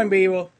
[0.00, 0.50] Estamos en vivo.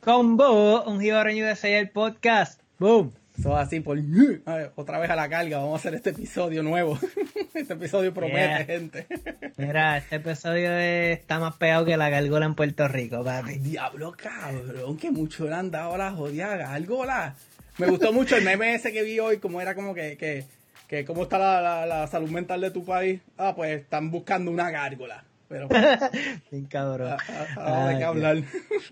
[0.00, 2.60] Con vos, un Gibareño de el podcast.
[2.78, 3.10] Boom.
[3.38, 3.98] Eso así por
[4.76, 5.56] otra vez a la carga.
[5.56, 6.98] Vamos a hacer este episodio nuevo.
[7.54, 9.06] este episodio promete, gente.
[9.56, 13.54] Mira, este episodio está más pegado que la gárgola en Puerto Rico, papi.
[13.54, 17.34] Diablo, cabrón, que mucho le han dado la jodida gárgola.
[17.78, 20.44] Me gustó mucho el meme ese que vi hoy, como era como que, que,
[20.88, 23.18] que cómo está la, la, salud mental de tu país.
[23.38, 25.24] Ah, pues están buscando una gárgola.
[25.52, 25.68] Pero,
[26.50, 27.14] Bien cabrón.
[27.56, 28.38] Ahora qué hablar.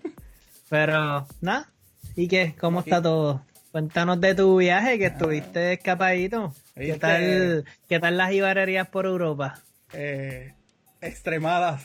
[0.69, 1.71] Pero, nada.
[2.15, 2.55] ¿Y qué?
[2.59, 3.43] ¿Cómo está todo?
[3.71, 6.53] Cuéntanos de tu viaje, que estuviste escapadito.
[6.75, 9.59] ¿Qué tal, ¿Qué tal las ibarerías por Europa?
[9.93, 10.53] Eh,
[11.01, 11.83] extremadas.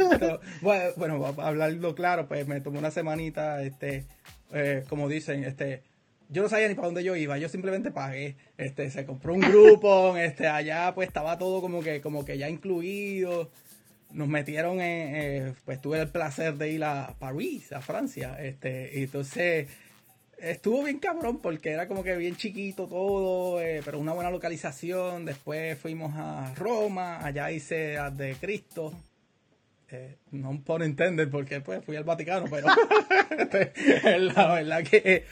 [0.60, 4.06] bueno, bueno, para hablarlo claro, pues me tomó una semanita, este,
[4.52, 5.84] eh, como dicen, este,
[6.28, 9.40] yo no sabía ni para dónde yo iba, yo simplemente pagué, este, se compró un
[9.40, 13.50] grupo, este, allá pues estaba todo como que, como que ya incluido,
[14.12, 18.90] nos metieron en, eh, pues tuve el placer de ir a París, a Francia, este,
[18.94, 19.68] y entonces
[20.38, 25.24] estuvo bien cabrón porque era como que bien chiquito todo, eh, pero una buena localización.
[25.24, 28.92] Después fuimos a Roma, allá hice a de Cristo.
[29.88, 32.66] Eh, no por entender porque pues fui al Vaticano, pero
[33.38, 35.24] este, la verdad que,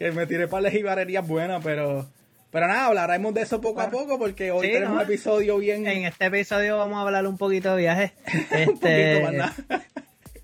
[0.00, 2.08] que me tiré para las ibarerías buenas, pero
[2.50, 5.86] pero nada, hablaremos de eso poco a poco porque hoy tenemos un episodio bien.
[5.86, 8.12] En este episodio vamos a hablar un poquito de viajes.
[8.50, 9.22] Este,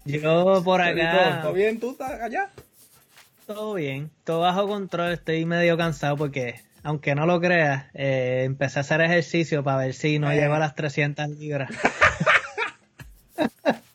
[0.05, 1.41] yo por acá.
[1.41, 1.81] ¿Todo bien?
[1.81, 2.51] ¿Tú estás allá?
[3.47, 5.13] Todo bien, todo bajo control.
[5.15, 9.95] Estoy medio cansado porque, aunque no lo creas, eh, empecé a hacer ejercicio para ver
[9.95, 10.37] si no eh.
[10.37, 11.71] llego a las 300 libras.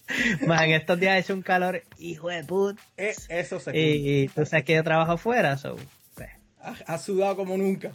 [0.42, 2.82] En estos días ha hecho un calor, hijo de puta.
[2.98, 5.76] Eh, eso se Y, tú sabes que yo trabajo afuera, so,
[6.16, 6.30] pues.
[6.86, 7.92] Has sudado como nunca.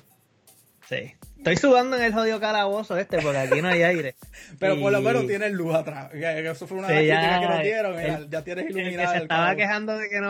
[0.88, 1.14] Sí.
[1.38, 4.14] Estoy sudando en el jodido calabozo este porque aquí no hay aire.
[4.59, 6.12] Pero por lo menos tienes luz atrás.
[6.12, 8.31] Eso fue una de las críticas que nos dieron.
[8.31, 9.12] ya tienes iluminado.
[9.12, 10.28] El se estaba quejando de que no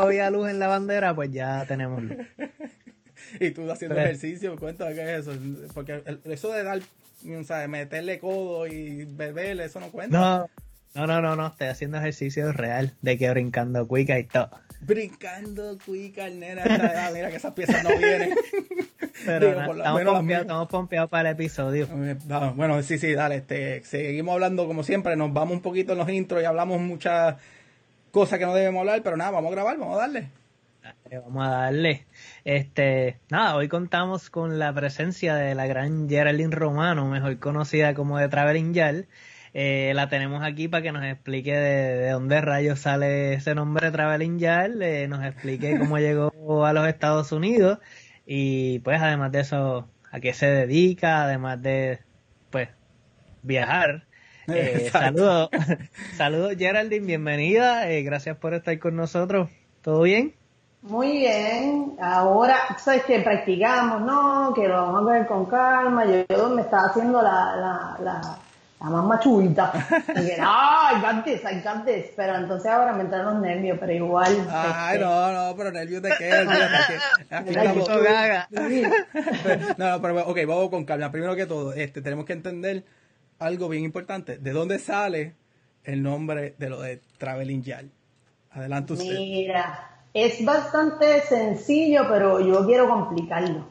[0.00, 2.18] había luz en la bandera, pues ya tenemos luz.
[3.40, 5.32] y tú haciendo ejercicio, cuéntame qué es eso.
[5.72, 10.18] Porque eso de dar, o sea, meterle codo y beberle, eso no cuenta.
[10.18, 10.50] No,
[10.98, 14.50] no, no, no, no, estoy haciendo ejercicio real de que brincando cuica y todo.
[14.80, 18.34] Brincando cuica, nena, ah, mira que esas piezas no vienen.
[19.24, 21.86] Pero estamos, pompeados, para el episodio.
[22.56, 26.08] Bueno, sí, sí, dale, este, seguimos hablando como siempre, nos vamos un poquito en los
[26.08, 27.36] intros y hablamos muchas
[28.10, 30.30] cosas que no debemos hablar, pero nada, vamos a grabar, vamos a darle.
[31.12, 32.06] vamos a darle.
[32.44, 38.18] Este, nada, hoy contamos con la presencia de la gran Geraldine Romano, mejor conocida como
[38.18, 39.06] de Traveling Yal
[39.60, 44.38] eh, la tenemos aquí para que nos explique de, dónde rayos sale ese nombre Traveling
[44.38, 47.80] Yard, eh, nos explique cómo llegó a los Estados Unidos
[48.24, 51.98] y pues además de eso, a qué se dedica, además de
[52.50, 52.68] pues
[53.42, 54.04] viajar.
[54.50, 55.50] Eh, saludos,
[56.16, 59.50] saludos Geraldine, bienvenida, eh, gracias por estar con nosotros.
[59.82, 60.36] ¿Todo bien?
[60.80, 64.54] Muy bien, ahora, sabes que practicamos, ¿no?
[64.54, 66.06] Que lo vamos a ver con calma.
[66.06, 68.38] Yo, me estaba haciendo la, la la
[68.80, 69.72] más machuita.
[70.16, 72.12] Y no, got this, I got this.
[72.16, 74.46] Pero entonces ahora me entran los nervios, pero igual.
[74.50, 76.32] Ay, este, no, no, pero nervios de qué.
[77.30, 77.88] Aquí, estamos.
[79.78, 81.10] no, pero ok, vamos con calma.
[81.10, 82.84] Primero que todo, este, tenemos que entender
[83.38, 84.38] algo bien importante.
[84.38, 85.34] ¿De dónde sale
[85.84, 87.90] el nombre de lo de Traveling Yal?
[88.50, 89.18] Adelante usted.
[89.18, 93.64] Mira, es bastante sencillo, pero yo quiero complicarlo.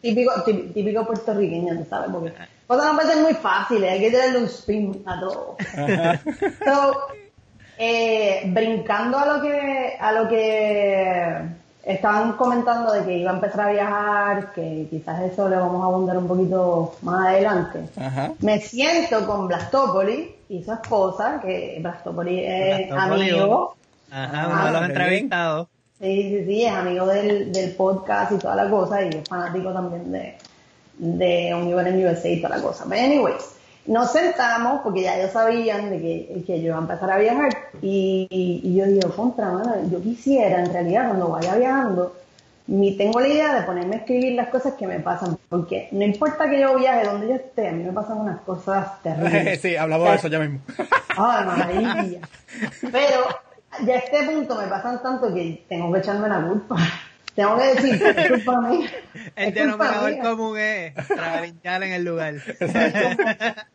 [0.00, 2.10] Típico, típico puertorriqueño, ¿sabes?
[2.12, 2.32] Porque
[2.66, 5.56] cosas no ser muy fáciles, hay que darle un spin a todo.
[6.64, 6.96] so,
[7.78, 11.42] eh, brincando a lo que a lo que
[11.84, 15.86] estaban comentando de que iba a empezar a viajar, que quizás eso le vamos a
[15.86, 17.80] abundar un poquito más adelante.
[18.40, 23.76] Me siento con Blastopoli y su esposa, que Blastopoli es amigo.
[24.14, 25.68] Ajá, uno de los entrevistados.
[26.00, 29.72] Sí, sí, sí, es amigo del, del podcast y toda la cosa y es fanático
[29.72, 30.36] también de,
[30.98, 32.84] de en USA y toda la cosa.
[32.88, 33.54] Pero anyways,
[33.86, 37.50] nos sentamos porque ya ellos sabían de que, que yo iba a empezar a viajar
[37.82, 42.14] y, y, yo digo, contra, mano, yo quisiera en realidad cuando vaya viajando,
[42.66, 46.04] ni tengo la idea de ponerme a escribir las cosas que me pasan, porque no
[46.04, 49.60] importa que yo viaje donde yo esté, a mí me pasan unas cosas terribles.
[49.60, 50.60] sí, hablamos de eso ya mismo.
[51.16, 52.20] Ay, maravilla.
[52.92, 53.26] Pero
[53.84, 56.76] ya a este punto me pasan tanto que tengo que echarme la culpa.
[57.34, 58.88] Tengo que decir, es culpa mía.
[59.36, 62.34] El denominador común es trabajar en el lugar.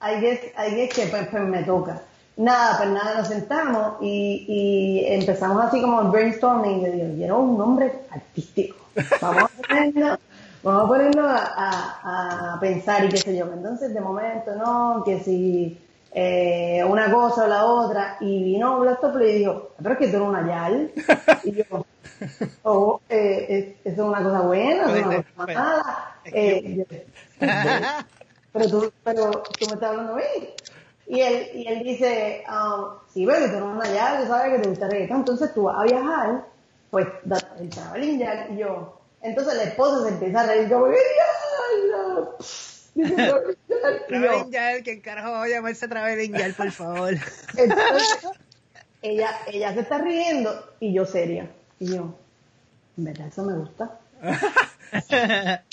[0.00, 2.02] hay que, hay que pues, pues, me toca.
[2.36, 6.84] Nada, pues nada, nos sentamos y, y empezamos así como el brainstorming.
[6.84, 8.76] Yo digo, quiero un nombre artístico.
[9.22, 10.18] Vamos a ponerlo,
[10.62, 13.50] vamos a, ponerlo a, a, a, pensar y qué sé yo.
[13.50, 15.78] Entonces, de momento, no, que si
[16.12, 20.16] eh, una cosa o la otra, y vino Blastoplay y dijo, pero es que tú
[20.16, 20.92] eres una Yal.
[21.44, 21.64] Y yo,
[22.62, 26.14] oh, eh, es- eso es una cosa buena, es una cosa mala.
[26.24, 26.86] Eh,
[28.52, 30.22] pero tú, pero tú me estás hablando a mí.
[31.06, 34.52] Y él, y él dice, um, sí, pero que tú eres una Yal, tú sabes
[34.52, 36.44] que te gusta reggaetón, entonces tú vas a viajar,
[36.90, 37.06] pues
[37.60, 41.04] el traveling Yal, y yo, entonces la esposa se empieza a reír como, que diablo.
[41.38, 42.28] Dice, "Traveling Yal",
[44.08, 47.14] Traveling Yal, que carajo va a llamarse Traveling Yal, por favor.
[47.56, 48.26] entonces,
[49.02, 51.50] ella, ella se está riendo y yo seria.
[51.78, 52.14] Y yo,
[52.96, 53.98] en verdad eso me gusta.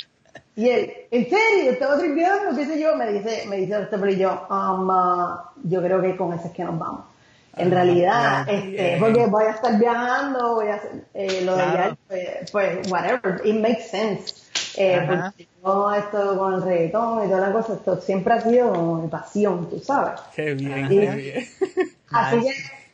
[0.57, 1.71] Y él, ¿en serio?
[1.71, 2.55] ¿Estaba tripeando?
[2.55, 2.95] ¿Qué sé yo?
[2.95, 6.53] Me dice, me dice este pero yo, um, ah, yo creo que con eso es
[6.53, 7.01] que nos vamos.
[7.57, 8.99] En realidad, este, bien.
[9.01, 11.71] porque voy a estar viajando, voy a hacer, eh, lo Claro.
[11.71, 14.33] de allá, pues, pues, whatever, it makes sense.
[14.77, 18.73] Eh, porque todo esto con el reggaetón y toda la cosa, esto siempre ha sido
[18.73, 20.19] como mi pasión, tú sabes.
[20.35, 21.47] Qué bien, qué bien.
[22.11, 22.53] Así que,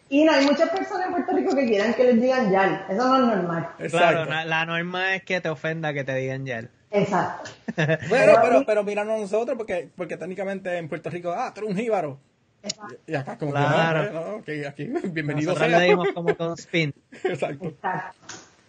[0.09, 2.85] y no, hay muchas personas en Puerto Rico que quieren que les digan Yal.
[2.89, 3.69] Eso no es normal.
[3.89, 4.49] Claro, Exacto.
[4.49, 6.69] la norma es que te ofenda que te digan Yal.
[6.91, 7.49] Exacto.
[7.77, 11.71] Bueno, Pero pero, pero míranos nosotros, porque, porque técnicamente en Puerto Rico, ah, tú eres
[11.71, 12.19] un jíbaro.
[12.61, 12.95] Exacto.
[13.07, 14.03] Y acá como Claro.
[14.07, 15.79] que no, no, que aquí, bienvenido Nosotros sea.
[15.79, 16.93] le dimos como con spin.
[17.23, 17.65] Exacto.
[17.67, 18.17] Exacto.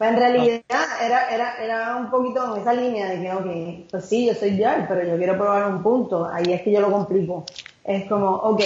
[0.03, 0.63] Pues en realidad
[1.01, 4.57] era, era, era un poquito en esa línea de que, ok, pues sí, yo soy
[4.57, 6.27] Yal, pero yo quiero probar un punto.
[6.27, 7.45] Ahí es que yo lo complico.
[7.85, 8.61] Es como, ok,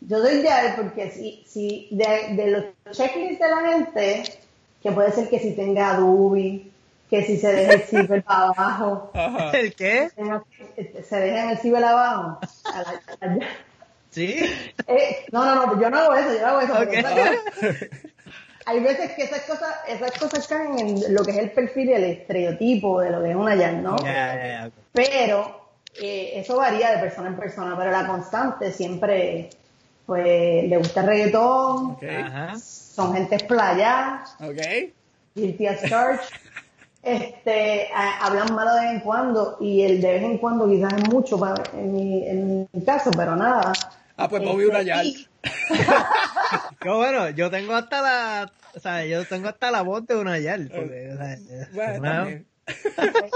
[0.00, 2.64] yo soy Yal porque si, si de, de los
[2.96, 4.22] checklists de la gente,
[4.82, 6.62] que puede ser que si tenga Adobe,
[7.10, 9.50] que si se deje el zipper para abajo, Ajá.
[9.58, 10.08] ¿El qué?
[11.06, 12.38] se dejen el ciber abajo.
[12.72, 13.46] A la- a la-
[14.08, 14.34] Sí.
[14.86, 16.72] Eh, no, no, no, yo no hago eso, yo no hago eso.
[16.72, 17.90] Ok.
[18.66, 21.92] Hay veces que esas cosas, esas cosas caen en lo que es el perfil y
[21.94, 23.96] el estereotipo de lo que es una Yan, ¿no?
[24.92, 25.68] Pero
[26.00, 29.50] eh, eso varía de persona en persona, pero la constante siempre,
[30.06, 31.96] pues, le gusta el reggaetón,
[32.60, 34.92] son gente playa, Ok.
[35.34, 36.20] guilty as charged,
[37.02, 40.92] este, a- hablan malo de vez en cuando y el de vez en cuando quizás
[40.94, 43.72] es mucho para, en, mi, en mi caso, pero nada.
[44.16, 45.06] Ah, pues una Este, Yal.
[45.06, 45.26] y-
[46.84, 50.38] Yo, bueno, yo tengo hasta la, o sea, yo tengo hasta la voz de una
[50.38, 50.70] Yal.
[50.74, 51.38] Porque, o sea,
[51.72, 52.46] Bueno, una- también.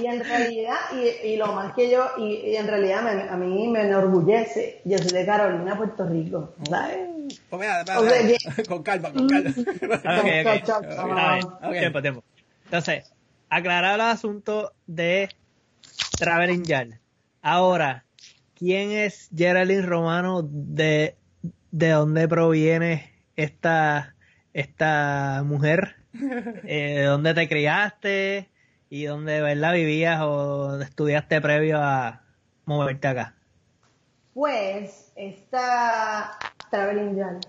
[0.00, 3.36] Y en realidad, y, y lo más que yo, y, y en realidad me- a
[3.36, 7.10] mí me enorgullece, yo soy de Carolina, Puerto Rico, ¿sabes?
[7.50, 8.64] Pues mira, sea, espera.
[8.66, 9.50] con calma, con calma.
[10.04, 10.64] Ah, ok, ok.
[10.64, 10.90] Chao, chao, chao.
[10.90, 11.46] Está bien.
[11.62, 11.78] Ok.
[11.78, 12.24] Tiempo, tiempo.
[12.64, 13.04] Entonces,
[13.50, 15.28] aclarar el asunto de
[16.18, 16.98] Traveling Yal.
[17.42, 18.06] Ahora,
[18.54, 20.40] ¿quién es Geraldine Romano?
[20.42, 21.16] ¿De,
[21.72, 24.14] de dónde proviene esta,
[24.52, 25.96] esta mujer?
[26.64, 28.50] Eh, ¿De dónde te criaste?
[28.90, 32.20] ¿Y dónde verdad vivías o estudiaste previo a
[32.66, 33.34] moverte acá?
[34.34, 36.38] Pues, esta
[36.70, 37.40] Traveling Jan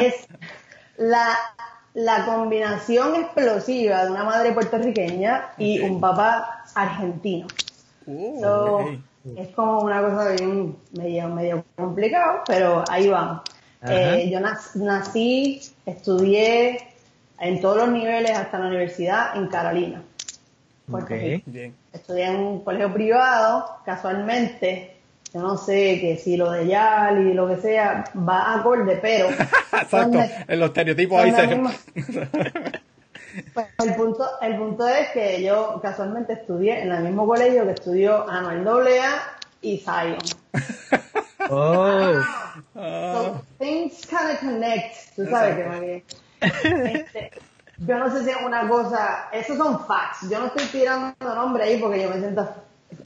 [0.00, 0.28] es
[0.96, 1.36] la,
[1.94, 7.48] la combinación explosiva de una madre puertorriqueña y un papá argentino.
[8.06, 9.09] Uh, So.
[9.36, 13.42] Es como una cosa bien medio, medio complicado, pero ahí vamos.
[13.88, 16.78] Eh, yo nac- nací, estudié
[17.38, 20.02] en todos los niveles hasta la universidad en Carolina.
[20.90, 21.20] Puerto Ok.
[21.20, 21.42] Rico.
[21.46, 21.74] Bien.
[21.92, 24.96] Estudié en un colegio privado, casualmente.
[25.32, 29.28] Yo no sé que si lo de Yal y lo que sea va acorde, pero.
[29.72, 29.98] Exacto.
[29.98, 31.46] donde- En los estereotipos ahí se.
[33.54, 37.72] Pues el punto, el punto es que yo casualmente estudié en el mismo colegio que
[37.72, 39.22] estudió Anuel AA
[39.62, 40.18] y Zion.
[41.52, 42.22] Oh.
[42.74, 46.04] So, things kind of connect, tú sabes que.
[46.40, 47.32] Este,
[47.78, 51.64] yo no sé si es una cosa, esos son facts, yo no estoy tirando nombre
[51.64, 52.48] ahí porque yo me siento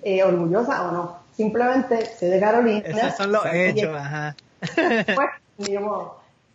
[0.03, 2.83] eh, orgullosa o no, simplemente soy de Carolina.
[2.85, 4.37] Esos son los hechos, ajá.
[4.59, 5.31] Pues.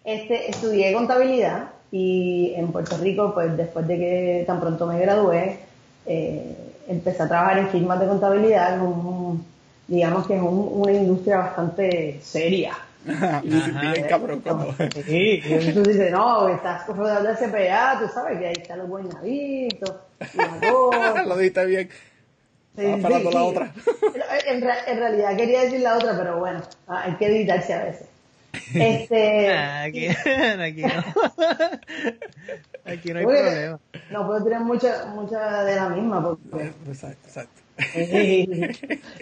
[0.03, 5.59] Este, estudié contabilidad y en Puerto Rico, pues después de que tan pronto me gradué,
[6.05, 6.55] eh,
[6.87, 9.45] empecé a trabajar en firmas de contabilidad, un-
[9.87, 12.73] digamos que es un- una industria bastante seria.
[13.43, 14.41] Bien cabrón.
[14.41, 14.73] Como...
[15.05, 18.79] Sí, y entonces tú dices, no, estás rodeado de CPA, tú sabes que ahí están
[18.79, 19.95] los guaynabitos,
[20.33, 21.23] y la cosa.
[21.25, 21.89] Lo diste bien.
[22.77, 23.73] Sí, sí, la otra.
[24.47, 28.07] En, en realidad quería decir la otra, pero bueno, hay que editarse a veces.
[28.75, 30.07] Este, Ah, Aquí,
[30.59, 31.03] aquí no.
[32.91, 33.79] Aquí no hay Oye, problema.
[34.11, 37.61] no puedo tirar mucha, mucha de la misma porque Exacto, exacto.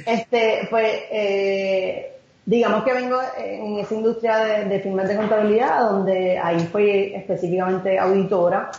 [0.06, 2.14] este pues eh,
[2.46, 8.00] digamos que vengo en esa industria de, de firmas de contabilidad donde ahí fui específicamente
[8.00, 8.72] auditora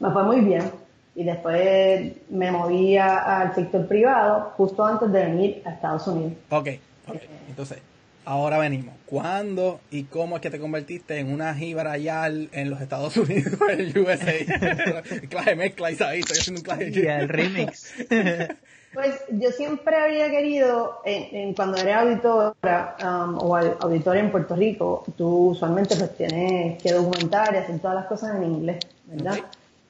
[0.00, 0.62] me fue muy bien
[1.14, 6.32] y después me moví a- al sector privado justo antes de venir a Estados Unidos
[6.50, 6.68] Ok,
[7.08, 7.16] ok.
[7.48, 7.78] Entonces,
[8.28, 8.94] Ahora venimos.
[9.06, 13.54] ¿Cuándo y cómo es que te convertiste en una jíbara yal en los Estados Unidos,
[13.70, 14.34] en USA?
[15.30, 16.90] clase mezcla, Isaí, estoy haciendo un clase.
[16.90, 17.94] Y el remix.
[18.92, 25.04] Pues yo siempre había querido, en, cuando eres auditora um, o auditor en Puerto Rico,
[25.16, 29.40] tú usualmente pues tienes que documentar y hacer todas las cosas en inglés, ¿verdad?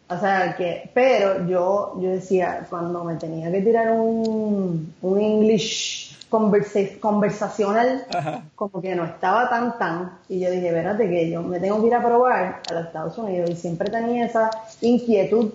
[0.08, 6.07] O sea que, pero yo, yo decía, cuando me tenía que tirar un, un English
[6.28, 8.06] conversacional,
[8.54, 11.86] como que no estaba tan tan, y yo dije, espérate que yo me tengo que
[11.86, 15.52] ir a probar a los Estados Unidos, y siempre tenía esa inquietud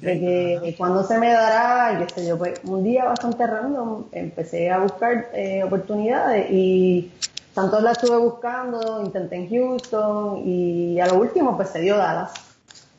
[0.00, 4.04] de que cuando se me dará, y qué sé yo, pues un día bastante random
[4.12, 7.12] empecé a buscar eh, oportunidades y
[7.54, 12.32] tanto las estuve buscando, intenté en Houston y a lo último pues se dio Dallas,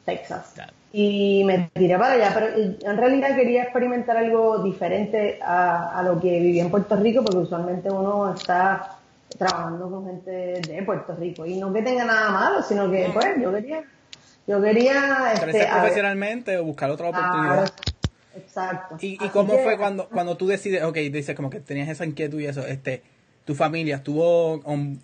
[0.05, 0.53] Texas.
[0.99, 6.19] Y me tiré para allá, pero en realidad quería experimentar algo diferente a, a lo
[6.19, 8.97] que vivía en Puerto Rico, porque usualmente uno está
[9.37, 11.45] trabajando con gente de Puerto Rico.
[11.45, 13.83] Y no que tenga nada malo, sino que pues yo quería
[14.47, 15.33] yo quería...
[15.33, 17.71] Este, profesionalmente o buscar otra oportunidad.
[18.35, 18.97] exacto.
[18.99, 22.39] ¿Y, y cómo fue cuando, cuando tú decides, ok, dices como que tenías esa inquietud
[22.39, 23.03] y eso, este,
[23.47, 24.61] tu familia estuvo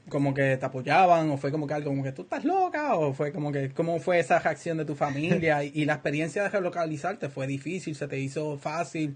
[0.09, 3.13] como que te apoyaban o fue como que algo como que tú estás loca o
[3.13, 6.49] fue como que, ¿cómo fue esa reacción de tu familia y, y la experiencia de
[6.49, 7.29] relocalizarte?
[7.29, 7.95] ¿Fue difícil?
[7.95, 9.15] ¿Se te hizo fácil?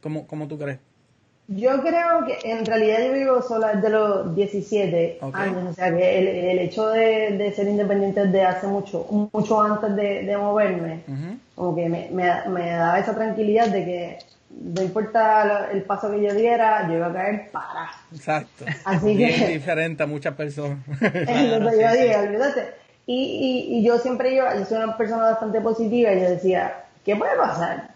[0.00, 0.78] ¿Cómo, cómo tú crees?
[1.46, 6.52] Yo creo que en realidad yo vivo sola desde los 17 años, o sea que
[6.52, 11.02] el, hecho de, ser independiente desde hace mucho, mucho antes de, moverme,
[11.54, 14.18] como que me, me, daba esa tranquilidad de que
[14.60, 17.90] no importa el paso que yo diera, yo iba a caer para.
[18.12, 18.64] Exacto.
[18.84, 20.78] Así que, diferente a muchas personas.
[21.00, 22.74] Entonces yo dije, olvídate.
[23.06, 26.84] Y, y, y yo siempre yo, yo soy una persona bastante positiva y yo decía,
[27.04, 27.90] ¿qué puede pasar?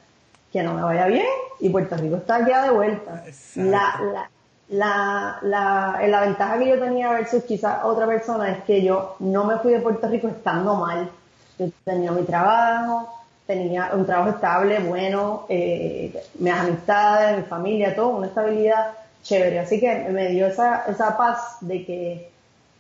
[0.53, 1.27] Que no me vaya bien
[1.61, 3.25] y Puerto Rico está ya de vuelta.
[3.57, 4.31] La, la,
[4.69, 9.45] la, la, la, ventaja que yo tenía versus quizás otra persona es que yo no
[9.45, 11.11] me fui de Puerto Rico estando mal.
[11.59, 13.09] Yo tenía mi trabajo,
[13.49, 19.59] tenía un trabajo estable, bueno, eh, mis amistades, mi familia, todo, una estabilidad chévere.
[19.61, 22.31] Así que me dio esa, esa paz de que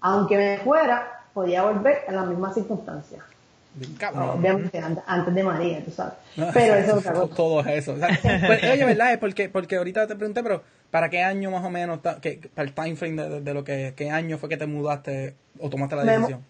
[0.03, 3.23] aunque me fuera, podía volver en las mismas circunstancias.
[4.15, 6.15] Obviamente, antes de María, tú sabes.
[6.53, 7.35] pero eso es otra cosa.
[7.35, 7.95] Todo eso.
[7.97, 9.13] Pues, oye, ¿verdad?
[9.15, 12.69] Es porque, porque ahorita te pregunté, pero ¿para qué año más o menos, que, para
[12.69, 16.05] el time frame de, lo que, qué año fue que te mudaste o tomaste la
[16.05, 16.45] decisión?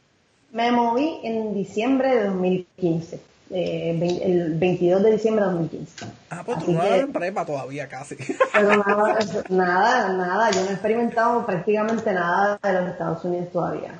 [0.51, 3.21] Me, moví en diciembre de 2015.
[3.50, 6.07] Eh, el 22 de diciembre de 2015.
[6.28, 8.14] Ah, pues tú no en prepa todavía casi.
[8.52, 13.93] Pero nada, nada, nada, yo no he experimentado prácticamente nada de los Estados Unidos todavía.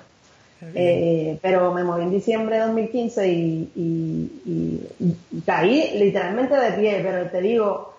[0.75, 7.31] Eh, pero me moví en diciembre de 2015 y, y, caí literalmente de pie, pero
[7.31, 7.95] te digo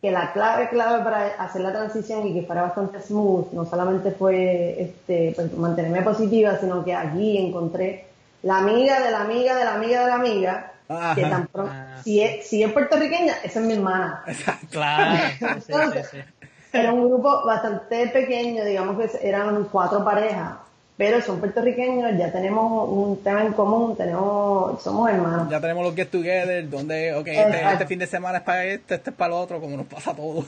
[0.00, 4.12] que la clave clave para hacer la transición y que fuera bastante smooth, no solamente
[4.12, 8.06] fue este, pues, mantenerme positiva, sino que aquí encontré
[8.44, 10.72] la amiga de la amiga de la amiga de la amiga,
[11.14, 14.22] que tan pronto, ah, si, es, si es puertorriqueña, esa es mi hermana.
[14.70, 15.18] Claro.
[16.72, 20.54] era un grupo bastante pequeño, digamos que eran cuatro parejas,
[20.96, 25.48] pero son puertorriqueños, ya tenemos un tema en común, tenemos, somos hermanos.
[25.50, 28.94] Ya tenemos los get together, donde, ok, este, este, fin de semana es para este,
[28.94, 30.46] este es para el otro, como nos pasa a todos.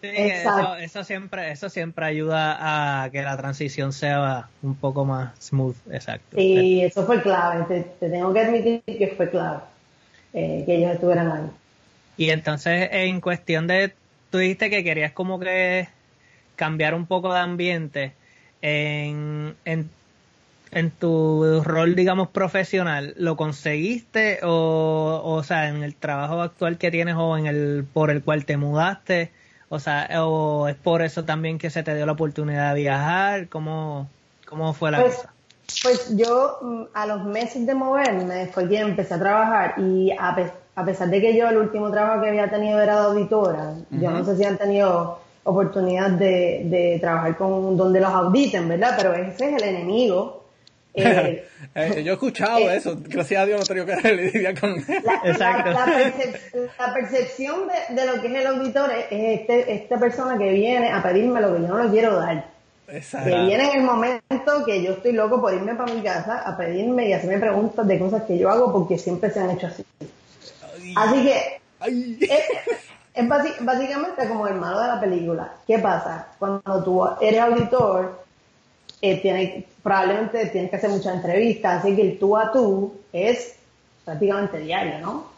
[0.00, 5.36] Sí, eso, eso, siempre, eso siempre ayuda a que la transición sea un poco más
[5.40, 6.36] smooth, exacto.
[6.36, 7.64] Sí, eso fue clave,
[7.98, 9.58] te, tengo que admitir que fue clave,
[10.32, 11.50] eh, que ellos estuvieran ahí.
[12.16, 13.94] Y entonces, en cuestión de,
[14.30, 15.88] tú dijiste que querías como que
[16.56, 18.12] cambiar un poco de ambiente,
[18.60, 19.88] en, en,
[20.72, 26.90] en tu rol, digamos, profesional, ¿lo conseguiste o, o sea, en el trabajo actual que
[26.90, 29.30] tienes o en el por el cual te mudaste?
[29.68, 33.48] O sea, o es por eso también que se te dio la oportunidad de viajar,
[33.48, 34.08] ¿cómo,
[34.46, 35.32] cómo fue la pues, cosa?
[35.82, 40.36] Pues yo mm, a los meses de moverme fue que empecé a trabajar y a,
[40.74, 44.10] a, pesar de que yo el último trabajo que había tenido era de auditora, yo
[44.10, 48.94] no sé si han tenido oportunidad de, de trabajar con donde los auditen, ¿verdad?
[48.96, 50.36] Pero ese es el enemigo.
[50.94, 51.44] Eh,
[51.76, 55.30] eh, yo he escuchado eh, eso, gracias a Dios no tengo que lidiar con la,
[55.30, 55.70] Exacto.
[55.70, 59.06] La, percepción de, de, lo que es el auditor es,
[59.40, 62.57] este, esta persona que viene a pedirme lo que yo no le quiero dar.
[62.88, 63.28] Exacto.
[63.28, 66.56] Que viene en el momento que yo estoy loco por irme para mi casa a
[66.56, 69.84] pedirme y hacerme preguntas de cosas que yo hago porque siempre se han hecho así.
[70.96, 71.60] así que
[73.14, 73.28] es
[73.60, 75.52] básicamente como el malo de la película.
[75.66, 76.28] ¿Qué pasa?
[76.38, 78.24] Cuando tú eres auditor,
[79.02, 83.56] eh, probablemente tienes que hacer muchas entrevistas, así que el tú a tú es
[84.04, 85.37] prácticamente diario, ¿no?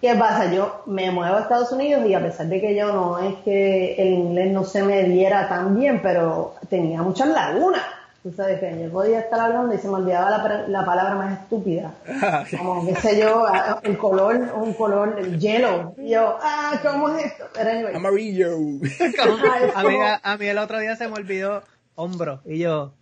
[0.00, 0.52] ¿Qué pasa?
[0.52, 3.94] Yo me muevo a Estados Unidos y a pesar de que yo no es que
[3.94, 7.82] el inglés no se me diera tan bien, pero tenía muchas lagunas.
[8.22, 11.40] Tú sabes que yo podía estar hablando y se me olvidaba la, la palabra más
[11.40, 11.94] estúpida.
[12.58, 13.46] Como, qué sé yo,
[13.82, 15.94] el color, un color, el hielo.
[15.96, 17.44] Y yo, ah, ¿cómo es esto?
[17.54, 17.94] Pero anyway.
[17.94, 18.50] Amarillo.
[19.74, 21.62] a, mí, a, mí el otro día se me olvidó
[21.94, 22.42] hombro.
[22.44, 22.92] Y yo,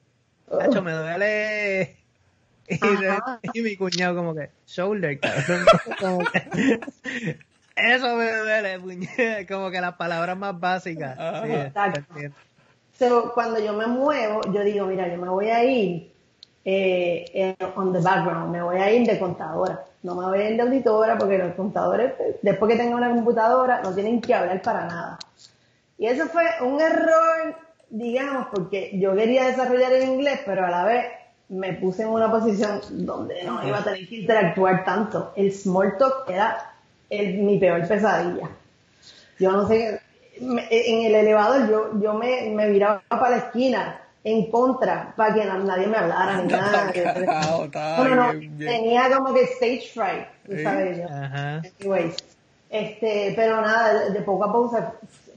[0.56, 1.97] Nacho, me duele.
[3.54, 5.64] Y, mi cuñado como que, shoulder, cabrón.
[7.76, 11.16] eso me duele, como que las palabras más básicas.
[13.34, 16.12] cuando yo me muevo, yo digo, mira, yo me voy a ir
[16.64, 19.84] eh, on the background, me voy a ir de contadora.
[20.02, 23.80] No me voy a ir de auditora porque los contadores, después que tengan una computadora,
[23.82, 25.18] no tienen que hablar para nada.
[25.96, 27.56] Y eso fue un error
[27.90, 31.06] digamos, porque yo quería desarrollar el inglés, pero a la vez
[31.48, 35.32] me puse en una posición donde no iba a tener que interactuar tanto.
[35.36, 36.74] El small talk era
[37.10, 38.48] mi peor pesadilla.
[39.38, 40.00] Yo no sé,
[40.40, 45.44] en el elevador yo, yo me, me viraba para la esquina en contra para que
[45.44, 46.92] nadie me hablara ni nada.
[47.98, 50.98] no, no, tenía como que stage fright, ¿sabes?
[51.78, 51.94] Yo.
[52.68, 54.94] este, pero nada, de poco a poco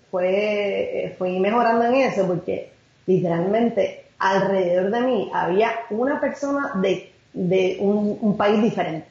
[0.09, 2.71] fue, fui mejorando en eso porque
[3.05, 9.07] literalmente alrededor de mí había una persona de, de un, país diferente.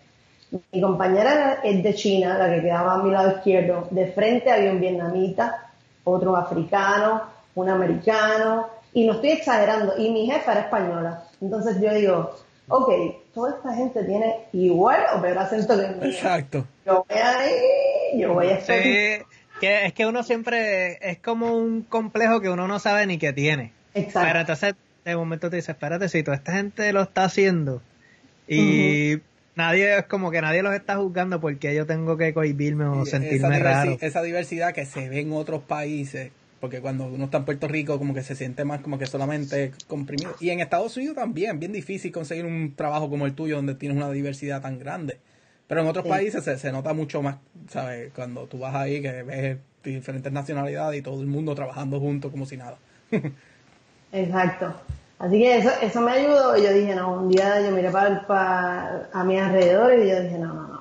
[0.73, 3.88] Mi compañera es de China, la que quedaba a mi lado izquierdo.
[3.90, 5.71] De frente había un vietnamita,
[6.05, 7.23] otro africano,
[7.55, 11.25] un americano, y no estoy exagerando, y mi jefa era española.
[11.40, 12.37] Entonces yo digo,
[12.69, 12.93] ok,
[13.35, 16.64] toda esta gente tiene igual o peor acento que el Exacto.
[16.87, 18.83] Yo voy a, yo voy a estar
[19.61, 23.35] que es que uno siempre es como un complejo que uno no sabe ni que
[23.35, 23.73] tiene.
[23.93, 24.26] Exacto.
[24.26, 24.75] Pero entonces
[25.11, 27.83] de momento te dices, espérate, si toda esta gente lo está haciendo
[28.49, 29.21] y
[29.55, 33.59] nadie es como que nadie los está juzgando porque yo tengo que cohibirme o sentirme
[33.61, 33.97] raro.
[34.01, 37.99] Esa diversidad que se ve en otros países, porque cuando uno está en Puerto Rico
[37.99, 40.35] como que se siente más como que solamente comprimido.
[40.41, 43.97] Y en Estados Unidos también, bien difícil conseguir un trabajo como el tuyo donde tienes
[43.97, 45.19] una diversidad tan grande.
[45.69, 47.37] Pero en otros países se, se, nota mucho más,
[47.69, 48.11] ¿sabes?
[48.13, 52.45] Cuando tú vas ahí que ves diferentes nacionalidades y todo el mundo trabajando juntos como
[52.45, 52.79] si nada.
[54.13, 54.75] Exacto.
[55.21, 58.26] Así que eso, eso me ayudó y yo dije, no, un día yo miré para,
[58.26, 60.80] para a mi alrededor y yo dije, no, no, no,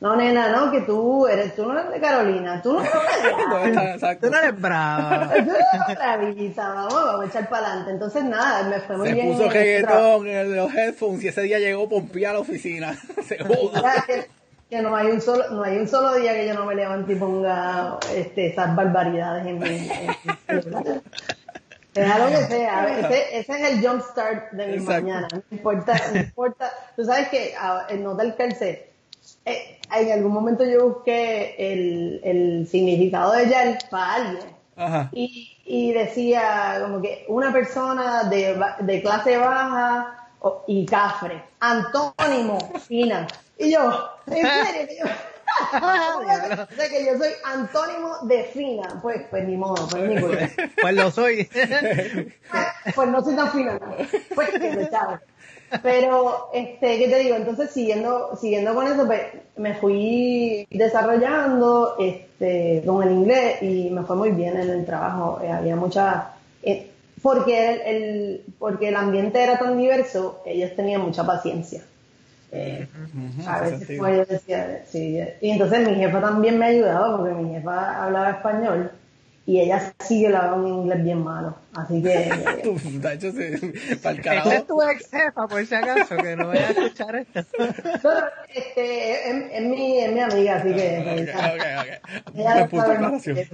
[0.00, 4.16] no, nena, no, que tú eres, tú no eres de Carolina, tú no eres no,
[4.16, 5.30] Tú no eres brava.
[5.36, 7.92] tú no eres bravita, vamos, vamos a echar para adelante.
[7.92, 9.26] Entonces nada, me fue muy Se bien.
[9.28, 12.98] Se puso reggaetón en los headphones y ese día llegó Pompía a la oficina.
[13.28, 14.26] Se que,
[14.68, 17.12] que no hay un solo, no hay un solo día que yo no me levante
[17.12, 19.88] y ponga este, esas barbaridades en mi,
[20.46, 21.00] celular.
[22.04, 25.28] Sea lo que sea, ese, ese, es el jump start de mi mañana.
[25.32, 26.72] No importa, no importa.
[26.96, 27.54] Tú sabes que
[27.88, 28.88] en Nota el Calcet
[29.44, 34.58] eh, en algún momento yo busqué el, el significado de Yal para alguien.
[35.12, 40.30] Y, y decía como que una persona de, de clase baja
[40.68, 43.26] y cafre, antónimo, fina.
[43.58, 45.04] Y yo, en serio,
[46.90, 51.10] que yo soy antónimo de fina, pues, pues ni modo, pues ni pues, pues lo
[51.10, 51.48] soy.
[52.94, 53.78] pues no soy tan fina,
[54.34, 55.18] pues que chavo.
[55.82, 57.36] Pero, este, ¿qué te digo?
[57.36, 59.20] Entonces, siguiendo, siguiendo con eso, pues,
[59.56, 65.40] me fui desarrollando, este, con el inglés y me fue muy bien en el trabajo.
[65.42, 66.30] Eh, había mucha,
[66.62, 66.90] eh,
[67.20, 71.82] porque el, porque el ambiente era tan diverso, ellos tenían mucha paciencia.
[72.50, 72.88] Eh,
[73.46, 77.50] a veces pues, yo decía, sí, y entonces mi jefa también me ayudaba porque mi
[77.50, 78.90] jefa hablaba español
[79.48, 81.56] y ella sí que la un inglés bien malo.
[81.74, 82.08] Así que.
[83.00, 84.50] de hecho, sí, para el carajo.
[84.50, 87.40] es tu ex jefa, por si acaso, que no vaya a escuchar esto.
[88.54, 90.98] este, es, es, mi, es mi amiga, así que.
[90.98, 92.34] Ok, ok, ok.
[92.34, 93.48] Ella sabe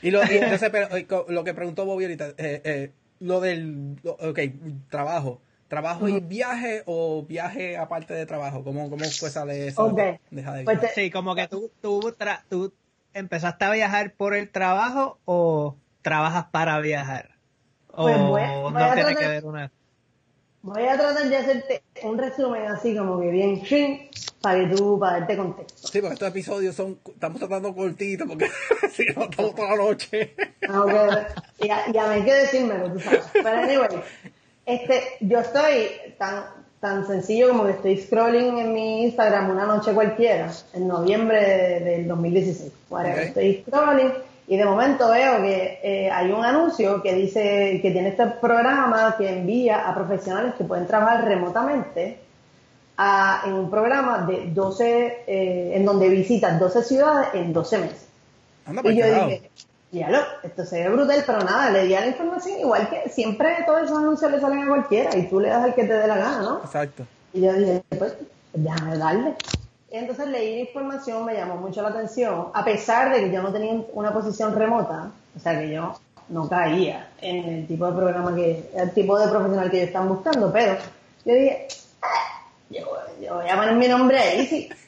[0.00, 0.88] y lo, y entonces, pero,
[1.28, 3.96] lo que preguntó Bobby ahorita, eh, eh, lo del.
[4.04, 4.38] Ok,
[4.90, 5.40] trabajo.
[5.74, 8.62] ¿Trabajo y viaje o viaje aparte de trabajo?
[8.62, 9.86] ¿Cómo, cómo fue sale eso?
[9.86, 10.20] Okay.
[10.30, 12.14] Deja de pues sí, como que tú, tú,
[12.48, 12.72] tú
[13.12, 17.30] empezaste a viajar por el trabajo o trabajas para viajar?
[17.88, 19.72] ¿O pues voy, no tiene que ver una...
[20.62, 24.10] Voy a tratar de hacerte un resumen así como que bien ching
[24.40, 25.88] para que tú, para darte contexto.
[25.88, 28.48] Sí, porque estos episodios son, estamos tratando cortitos porque
[28.92, 30.36] si no estamos toda la noche.
[30.68, 31.26] Ah,
[31.58, 33.24] ya, ya me hay que decírmelo, tú sabes.
[33.32, 33.88] Pero anyway,
[34.66, 36.44] este, yo estoy tan,
[36.80, 42.08] tan sencillo como que estoy scrolling en mi Instagram una noche cualquiera, en noviembre del
[42.08, 42.72] 2016.
[43.22, 44.12] Estoy scrolling
[44.46, 49.16] y de momento veo que eh, hay un anuncio que dice que tiene este programa
[49.16, 52.18] que envía a profesionales que pueden trabajar remotamente
[52.96, 58.06] a, en un programa de 12, eh, en donde visitas 12 ciudades en 12 meses.
[58.66, 59.26] Anda Y pa'l yo carajo.
[59.28, 59.50] dije,
[59.98, 63.08] ya lo, esto se ve brutal, pero nada, le di a la información igual que
[63.10, 65.92] siempre todos esos anuncios le salen a cualquiera y tú le das al que te
[65.92, 66.60] dé la gana, ¿no?
[66.64, 67.06] Exacto.
[67.32, 68.14] Y yo dije, pues,
[68.52, 69.34] déjame darle.
[69.90, 73.42] Y entonces leí la información, me llamó mucho la atención, a pesar de que yo
[73.42, 77.92] no tenía una posición remota, o sea que yo no caía en el tipo de
[77.92, 80.76] programa que, el tipo de profesional que ellos están buscando, pero
[81.24, 81.68] yo dije,
[82.02, 82.86] "Ah, yo,
[83.22, 84.68] yo voy a poner mi nombre ahí, sí.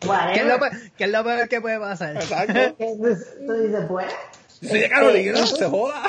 [0.00, 0.58] ¿Qué es, lo,
[0.96, 2.16] qué es lo peor que puede pasar?
[2.16, 2.52] Exacto.
[2.78, 4.06] Entonces, tú dices, pues.
[4.60, 6.02] Yo soy de Carolina, se joda.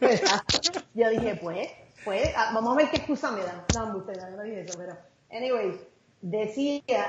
[0.94, 1.68] Yo dije, pues,
[2.04, 3.62] pues, ah, vamos a ver qué excusa me dan.
[3.74, 4.96] No, embuste, no, no dije eso, pero,
[5.30, 5.80] anyway,
[6.20, 7.04] decía,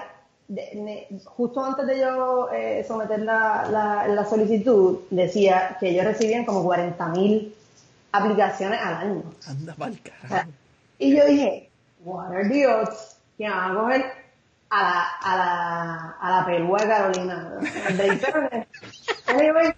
[0.47, 6.45] de- justo antes de yo eh, someter la, la, la solicitud, decía que ellos recibían
[6.45, 7.55] como 40 mil
[8.12, 9.23] aplicaciones al año.
[9.47, 10.49] Anda pa'l O sea, carajo.
[10.99, 11.69] y yo dije,
[12.03, 14.05] what are the odds que van a coger
[14.69, 17.59] a la, a la, a la pelúa de Carolina?
[17.89, 18.67] Internet.
[19.27, 19.73] Anyway,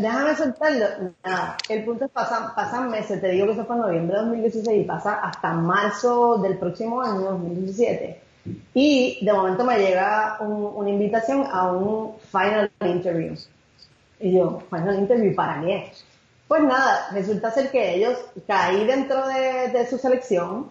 [0.00, 0.86] déjame soltarlo.
[1.24, 4.22] Nada, el punto es pasan, pasan meses, te digo que eso fue en noviembre de
[4.22, 8.20] 2016 y pasa hasta marzo del próximo año, 2017.
[8.74, 13.34] Y de momento me llega un- una invitación a un final interview.
[14.20, 15.92] Y yo, final interview, ¿para qué?
[16.46, 20.70] Pues nada, resulta ser que ellos caí dentro de, de su selección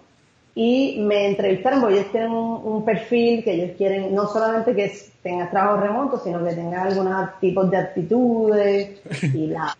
[0.55, 4.91] y me entrevistaron porque ellos tienen un, un perfil que ellos quieren no solamente que
[5.23, 9.01] tengas trabajo remoto, sino que tengas algunos tipos de actitudes
[9.33, 9.75] y la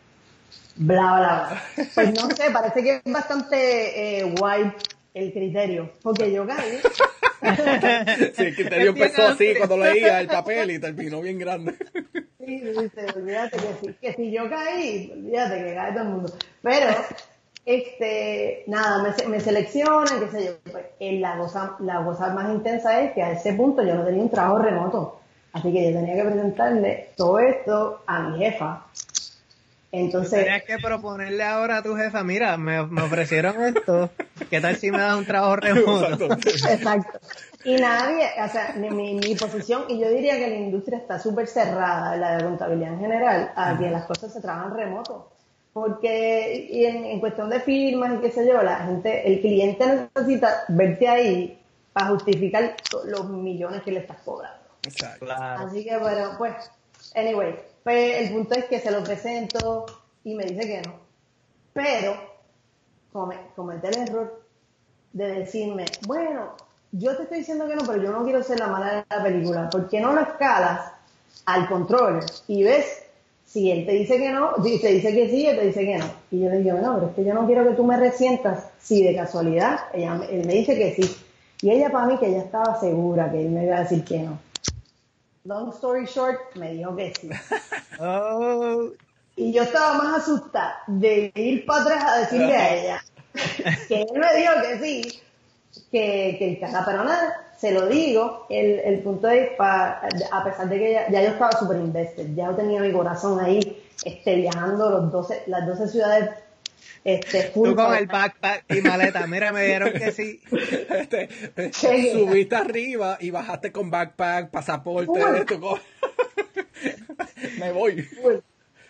[0.76, 1.64] bla, bla, bla.
[1.94, 4.72] Pues no sé, parece que es bastante eh, guay
[5.14, 6.80] el criterio, porque yo caí.
[7.44, 11.76] Sí, el criterio empezó así cuando leía el papel y terminó bien grande.
[12.40, 16.34] Sí, dice, olvídate que si, que si yo caí, olvídate que cae todo el mundo.
[16.62, 16.88] Pero,
[17.66, 20.72] este, nada, me, se- me seleccionan, qué sé yo.
[20.72, 24.04] Pues, eh, la, cosa, la cosa más intensa es que a ese punto yo no
[24.06, 25.20] tenía un trabajo remoto.
[25.54, 28.86] Así que yo tenía que presentarle todo esto a mi jefa.
[29.92, 34.10] Entonces, Tenías que proponerle ahora a tu jefa, mira, me, me ofrecieron esto,
[34.50, 36.08] ¿qué tal si me das un trabajo remoto?
[36.08, 36.68] Exacto.
[36.68, 37.20] Exacto.
[37.64, 41.20] Y nadie, o sea, mi, mi, mi posición, y yo diría que la industria está
[41.20, 45.30] súper cerrada, la de contabilidad en general, a que las cosas se trabajan remoto.
[45.74, 50.10] Porque y en, en cuestión de firmas y qué sé yo, la gente, el cliente
[50.16, 51.60] necesita verte ahí
[51.94, 54.60] para justificar to- los millones que le estás cobrando.
[54.86, 55.26] Exacto.
[55.26, 55.66] Claro.
[55.68, 56.54] Así que bueno, pues,
[57.16, 59.86] anyway, pues el punto es que se lo presento
[60.24, 60.94] y me dice que no.
[61.74, 62.16] Pero
[63.12, 64.44] come- cometí el error
[65.12, 66.56] de decirme, bueno,
[66.92, 69.24] yo te estoy diciendo que no, pero yo no quiero ser la mala de la
[69.24, 69.70] película.
[69.72, 70.92] ¿Por qué no lo escalas
[71.46, 73.06] al control y ves
[73.54, 75.98] si él te dice que no, si te dice que sí, él te dice que
[76.00, 76.06] no?
[76.32, 78.70] Y yo le digo, no, pero es que yo no quiero que tú me resientas
[78.80, 81.16] si de casualidad ella, él me dice que sí.
[81.62, 84.20] Y ella para mí que ella estaba segura que él me iba a decir que
[84.22, 84.40] no.
[85.44, 87.30] Long story short, me dijo que sí.
[88.00, 88.90] Oh,
[89.36, 93.06] Y yo estaba más asustada de ir para atrás a decirle a ella
[93.88, 95.22] que él me dijo que sí,
[95.92, 98.46] que, que el cara, pero nada, se lo digo.
[98.50, 100.02] El, el punto es, pa-
[100.34, 103.40] a pesar de que ya, ya yo estaba súper invested, ya yo tenía mi corazón
[103.40, 106.30] ahí, este, viajando los 12, las 12 ciudades,
[107.06, 110.42] este, tú con el backpack y maleta, mira, me dieron que sí.
[110.90, 111.30] Este,
[111.72, 112.12] Sí.
[112.12, 115.80] subiste arriba y bajaste con backpack, pasaporte, esto, co-
[117.60, 118.06] Me voy.
[118.22, 118.42] Uy,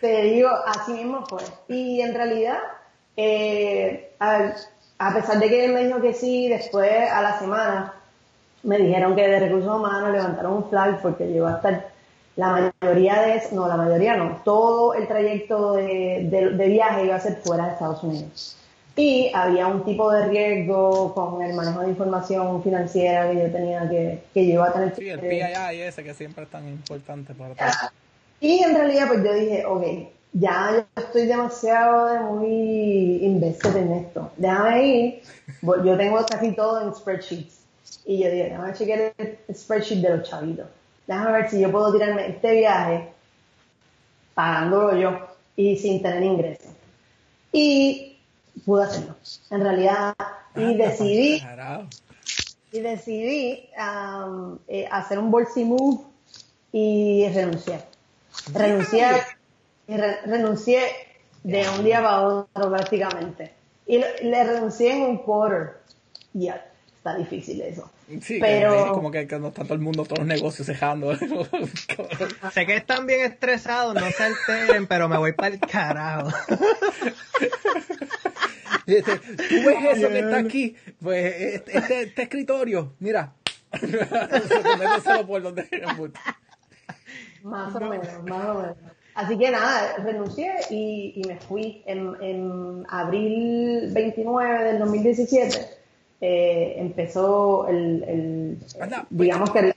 [0.02, 1.44] Te digo, así mismo fue.
[1.68, 2.58] Y en realidad,
[3.18, 4.52] eh, a,
[4.98, 7.94] a pesar de que él me dijo que sí, después a la semana
[8.64, 11.88] me dijeron que de recursos humanos levantaron un flag porque yo iba a estar
[12.36, 17.06] la mayoría de eso, no, la mayoría no, todo el trayecto de, de- de viaje
[17.06, 18.58] iba a ser fuera de Estados Unidos.
[18.96, 23.90] Y había un tipo de riesgo con el manejo de información financiera que yo tenía
[23.90, 27.34] que, que yo iba a tener Sí, el PII ese que siempre es tan importante
[27.34, 27.68] para todo.
[28.40, 29.84] y en realidad, pues yo dije, ok,
[30.34, 34.32] ya yo estoy demasiado de muy invested en esto.
[34.38, 35.22] Déjame ir.
[35.62, 37.63] Yo tengo casi todo en spreadsheets.
[38.06, 40.68] Y yo dije, déjame chequear el spreadsheet de los chavitos.
[41.08, 43.10] Déjame ver si yo puedo tirarme este viaje
[44.34, 45.20] pagándolo yo
[45.56, 46.72] y sin tener ingresos.
[47.52, 48.18] Y
[48.66, 49.16] pude hacerlo.
[49.52, 50.16] En realidad,
[50.56, 51.42] y Anda, decidí
[52.72, 53.70] y decidí
[54.68, 56.04] eh, hacer un ballsy move
[56.72, 57.86] y renunciar.
[58.54, 59.06] Renuncié,
[59.88, 60.82] y re- renuncié
[61.44, 63.54] de un día para otro prácticamente.
[63.86, 65.78] Y le, le renuncié en un quarter.
[66.34, 66.66] Ya,
[67.04, 67.92] está difícil eso.
[68.22, 70.66] Sí, Pero- que es como que, que no está todo el mundo, todos los negocios
[70.66, 71.14] cejando.
[72.54, 76.30] Sé que están bien estresados, no se alteren, pero me voy para el carajo.
[78.86, 83.34] Este, Tú ves eso que está aquí, pues este, este, este escritorio, mira,
[85.28, 85.68] por donde
[87.44, 88.78] Más o menos, más o menos.
[89.16, 95.83] Así que nada, renuncié y, y me fui en, en, abril 29 del 2017.
[96.26, 99.76] Eh, empezó el, el Anda, pues, digamos que el,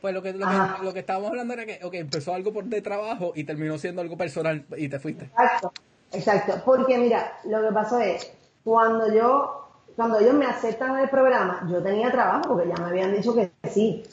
[0.00, 2.62] Pues lo que, lo, que, lo que estábamos hablando era que, ok, empezó algo por
[2.66, 5.24] de trabajo y terminó siendo algo personal y te fuiste.
[5.24, 5.72] Exacto,
[6.12, 6.62] exacto.
[6.64, 11.66] Porque mira, lo que pasó es, cuando yo, cuando ellos me aceptan en el programa,
[11.68, 14.04] yo tenía trabajo porque ya me habían dicho que sí.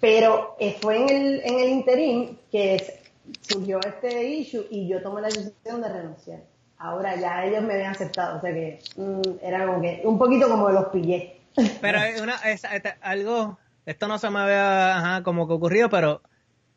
[0.00, 3.02] Pero eh, fue en el, en el interim que
[3.40, 6.40] surgió este issue y yo tomé la decisión de renunciar.
[6.84, 10.50] Ahora ya ellos me habían aceptado, o sea que mm, era como que un poquito
[10.50, 11.40] como los pillé.
[11.80, 12.62] Pero es una, es,
[13.00, 16.20] algo, esto no se me había ajá, como que ocurrido, pero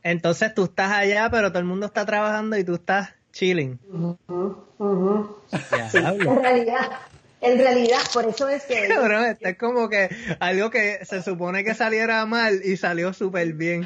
[0.02, 3.82] entonces tú estás allá, pero todo el mundo está trabajando y tú estás chilling.
[3.84, 4.18] Ujú,
[4.78, 5.36] ujú.
[5.92, 6.90] Sí, en realidad,
[7.42, 11.74] en realidad, por eso es que esto es como que algo que se supone que
[11.74, 13.86] saliera mal y salió súper bien.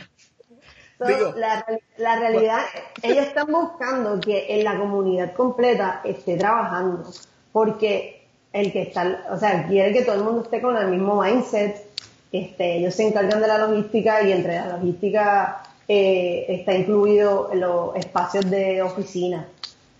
[1.08, 1.66] Digo- la,
[1.98, 2.60] la realidad,
[3.02, 7.04] ellos están buscando que en la comunidad completa esté trabajando,
[7.52, 11.22] porque el que está, o sea, quiere que todo el mundo esté con el mismo
[11.22, 11.86] mindset,
[12.32, 17.96] este, ellos se encargan de la logística y entre la logística eh, está incluido los
[17.96, 19.48] espacios de oficina,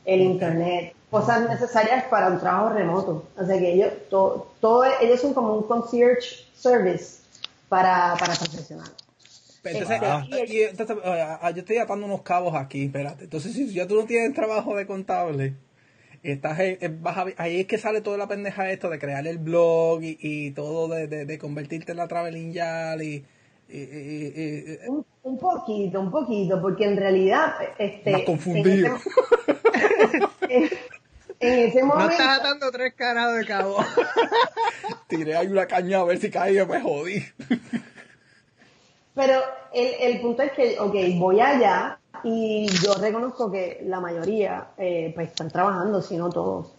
[0.06, 3.26] el internet, cosas necesarias para un trabajo remoto.
[3.38, 7.20] O sea que ellos, todo, todo, ellos son como un concierge service
[7.68, 8.94] para, para profesionales.
[9.64, 10.22] Entonces, Wow.
[10.48, 13.26] y- entonces, ah, yo estoy atando unos cabos aquí, espérate.
[13.26, 15.54] Entonces, si ya tú no tienes trabajo de contable,
[16.24, 16.58] estás
[17.00, 20.18] vas a- ahí es que sale toda la pendeja esto de crear el blog y,
[20.20, 23.24] y todo de, de, de convertirte en la traveling yal y,
[23.70, 28.88] y- y- y- y- Un, un poquito, un poquito, porque en realidad, este, Más confundido.
[28.88, 30.18] En ese,
[30.50, 30.70] en,
[31.40, 33.78] en ese No momento, estás atando tres caras de cabo.
[35.08, 37.24] tiré ahí una caña a ver si caía, me jodí.
[39.14, 39.42] Pero
[39.74, 45.12] el, el punto es que, ok, voy allá y yo reconozco que la mayoría, eh,
[45.16, 46.74] pues están trabajando, si no todos.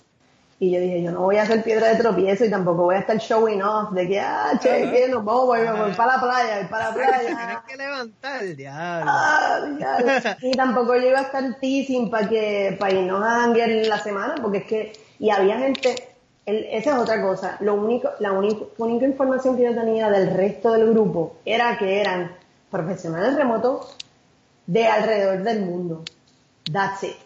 [0.60, 3.00] Y yo dije, yo no voy a hacer piedra de tropiezo y tampoco voy a
[3.00, 6.58] estar showing off de que, ah, che, que nos vamos, voy, voy para la playa,
[6.60, 7.62] voy para la Tienes playa.
[7.66, 9.10] que levantar, diablo.
[9.12, 10.36] Ah.
[10.42, 14.36] Y tampoco yo iba a estar teasing para que para irnos a janguear la semana,
[14.40, 16.11] porque es que, y había gente,
[16.46, 20.72] el- esa es otra cosa, lo único, la única información que yo tenía del resto
[20.72, 22.32] del grupo era que eran
[22.70, 23.96] profesionales remotos
[24.66, 26.04] de alrededor del mundo.
[26.72, 27.16] That's it.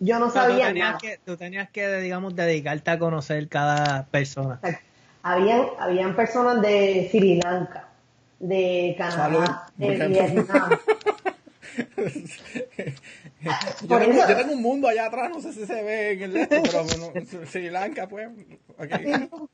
[0.00, 0.98] Yo no O sea, tú sabía tenías nada.
[1.00, 4.60] que, tú tenías que, digamos, dedicarte a conocer cada persona.
[5.22, 7.88] Habían, habían personas de Sri Lanka,
[8.40, 10.08] de Salud, Canadá, de.
[10.08, 10.78] Vietnam.
[13.82, 16.22] yo, tengo, eso- yo tengo un mundo allá atrás, no sé si se ve en
[16.22, 18.28] el esto, pero bueno, Sri Lanka, pues.
[18.78, 19.40] ok.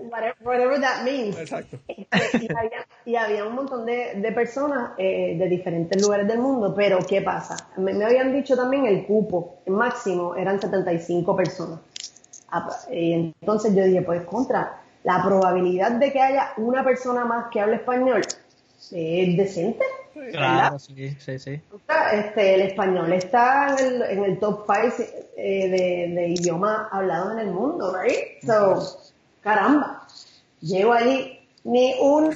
[0.00, 1.38] Whatever, whatever that means.
[1.38, 1.78] Exacto.
[1.86, 2.06] Este,
[2.40, 6.74] y, había, y había un montón de, de personas eh, de diferentes lugares del mundo,
[6.74, 7.54] pero ¿qué pasa?
[7.76, 11.78] Me, me habían dicho también el cupo, el máximo eran 75 personas.
[12.50, 17.46] Ah, Y entonces yo dije, pues contra, la probabilidad de que haya una persona más
[17.52, 18.22] que hable español
[18.90, 19.84] es decente.
[20.32, 21.60] Claro, sí, sí, sí.
[22.12, 24.96] Este, el español está en el, en el top 5
[25.36, 28.42] de, de idiomas hablados en el mundo, right?
[28.44, 28.82] So,
[29.42, 30.06] caramba,
[30.60, 32.30] llego allí, ni uno,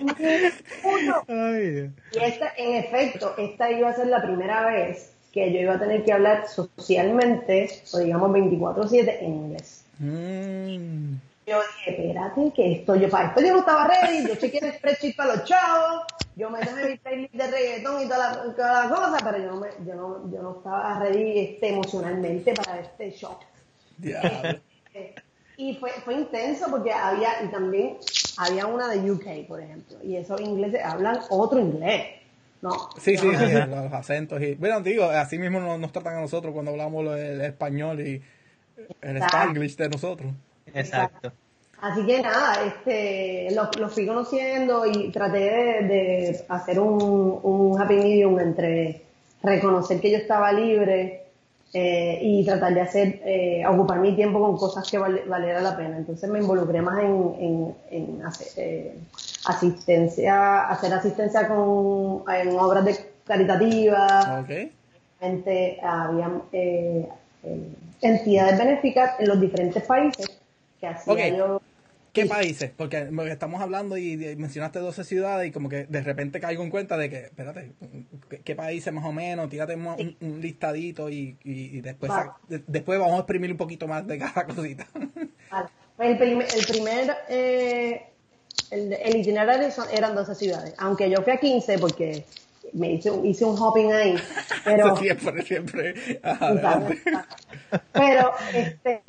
[0.00, 0.14] ni
[0.84, 1.22] uno.
[1.28, 1.90] Ay.
[2.12, 5.78] Y esta, en efecto, esta iba a ser la primera vez que yo iba a
[5.78, 9.84] tener que hablar socialmente, o digamos 24-7, en inglés.
[9.98, 11.14] Mm.
[11.46, 14.72] Yo dije, espérate, que esto, yo para esto yo no estaba ready, yo chequeé el
[14.74, 16.02] spreadsheet para los chavos,
[16.34, 19.50] yo me tomé mi playlist de reggaetón y toda la, toda la cosa, pero yo
[19.52, 23.14] no, me, yo no, yo no estaba ready este, emocionalmente para este.
[23.96, 24.60] Diablo.
[24.92, 25.14] Eh,
[25.56, 27.98] Y fue, fue intenso porque había, y también
[28.38, 32.08] había una de UK, por ejemplo, y esos ingleses hablan otro inglés,
[32.60, 32.72] ¿no?
[32.98, 34.42] Sí, sí, sí, los acentos.
[34.42, 38.20] Y, bueno, digo, así mismo nos, nos tratan a nosotros cuando hablamos el español y
[39.00, 39.36] el Exacto.
[39.38, 40.32] spanglish de nosotros.
[40.74, 41.32] Exacto.
[41.80, 47.80] Así que nada, este, lo, lo fui conociendo y traté de, de hacer un, un
[47.80, 49.02] happy medium entre
[49.42, 51.22] reconocer que yo estaba libre
[51.74, 55.98] eh, y tratar de hacer, eh, ocupar mi tiempo con cosas que valiera la pena.
[55.98, 58.94] Entonces me involucré más en, en, en hacer, eh,
[59.44, 64.70] asistencia, hacer asistencia con, en obras de caritativas, Ok.
[65.20, 67.06] gente, había eh,
[68.00, 70.35] entidades benéficas en los diferentes países
[70.80, 71.20] que hacía Ok.
[71.36, 71.62] yo
[72.16, 72.70] ¿Qué países?
[72.74, 76.96] Porque estamos hablando y, mencionaste 12 ciudades y como que de repente caigo en cuenta
[76.96, 77.72] de que, espérate,
[78.42, 79.50] ¿qué, países más o menos?
[79.50, 82.30] Tírate un, listadito y, y- y después, Vale.
[82.48, 84.86] de- después vamos a exprimir un poquito más de cada cosita.
[85.50, 85.68] Vale.
[85.96, 88.06] Pues el, primer, el primer eh,
[88.70, 92.24] el, el, itinerario son, eran 12 ciudades, aunque yo fui a 15 porque
[92.72, 94.16] me hice, hice un hopping ahí.
[94.64, 95.94] Pero, siempre, siempre.
[97.92, 99.02] pero este,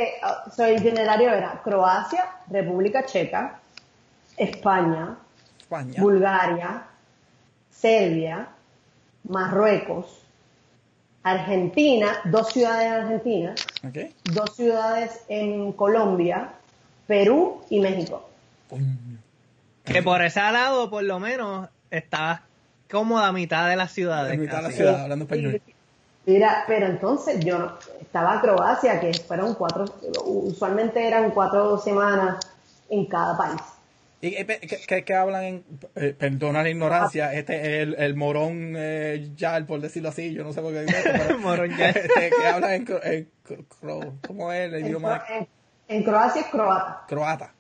[0.56, 3.60] so, el itinerario era Croacia, República Checa,
[4.38, 5.18] España,
[5.60, 6.02] España.
[6.02, 6.84] Bulgaria,
[7.70, 8.48] Serbia,
[9.28, 10.24] Marruecos,
[11.24, 13.56] Argentina, dos ciudades en Argentina,
[13.88, 14.16] okay.
[14.24, 16.54] dos ciudades en Colombia,
[17.06, 18.30] Perú y México.
[19.84, 22.42] Que por ese lado, por lo menos, estabas
[22.90, 24.34] cómoda a mitad de las ciudades.
[24.34, 25.62] En mitad de la ciudad, hablando español.
[26.26, 29.86] Mira, pero entonces yo estaba en Croacia, que fueron cuatro,
[30.26, 32.38] usualmente eran cuatro semanas
[32.90, 33.62] en cada país.
[34.20, 39.66] ¿Y qué, qué, hablan en, eh, perdona la ignorancia, este el, el morón eh, Yal,
[39.66, 41.90] por decirlo así, yo no sé por qué digo pero, morón Yal.
[41.96, 43.30] Este, ¿Qué hablan en, en,
[44.26, 45.24] ¿cómo es el idioma?
[45.30, 45.48] En,
[45.88, 47.04] en, Croacia es croata.
[47.08, 47.54] Croata.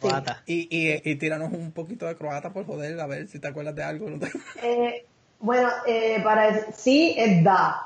[0.00, 0.42] Croata.
[0.46, 3.74] Y, y, y tíranos un poquito de croata, por joder, a ver si te acuerdas
[3.74, 4.10] de algo.
[4.10, 4.30] ¿no te...
[4.62, 5.06] eh,
[5.38, 7.82] bueno, eh, para sí es da.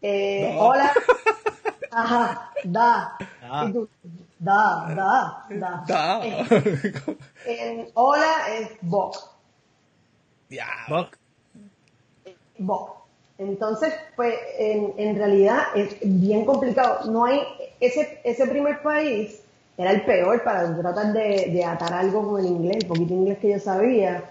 [0.00, 0.60] Eh, No.
[0.60, 0.92] Hola.
[1.90, 3.18] Ajá, da.
[3.42, 3.70] Da.
[3.72, 3.88] Tú,
[4.38, 5.84] da, da, da.
[5.86, 6.20] Da.
[6.24, 9.16] Eh, en hola es bok.
[10.48, 10.66] Ya.
[10.88, 11.18] Buck.
[12.58, 12.96] Bok.
[13.38, 17.10] Entonces, pues en, en realidad es bien complicado.
[17.10, 17.40] No hay,
[17.80, 19.41] ese, ese primer país
[19.82, 23.38] era el peor para tratar de, de atar algo con el inglés, el poquito inglés
[23.38, 24.24] que yo sabía.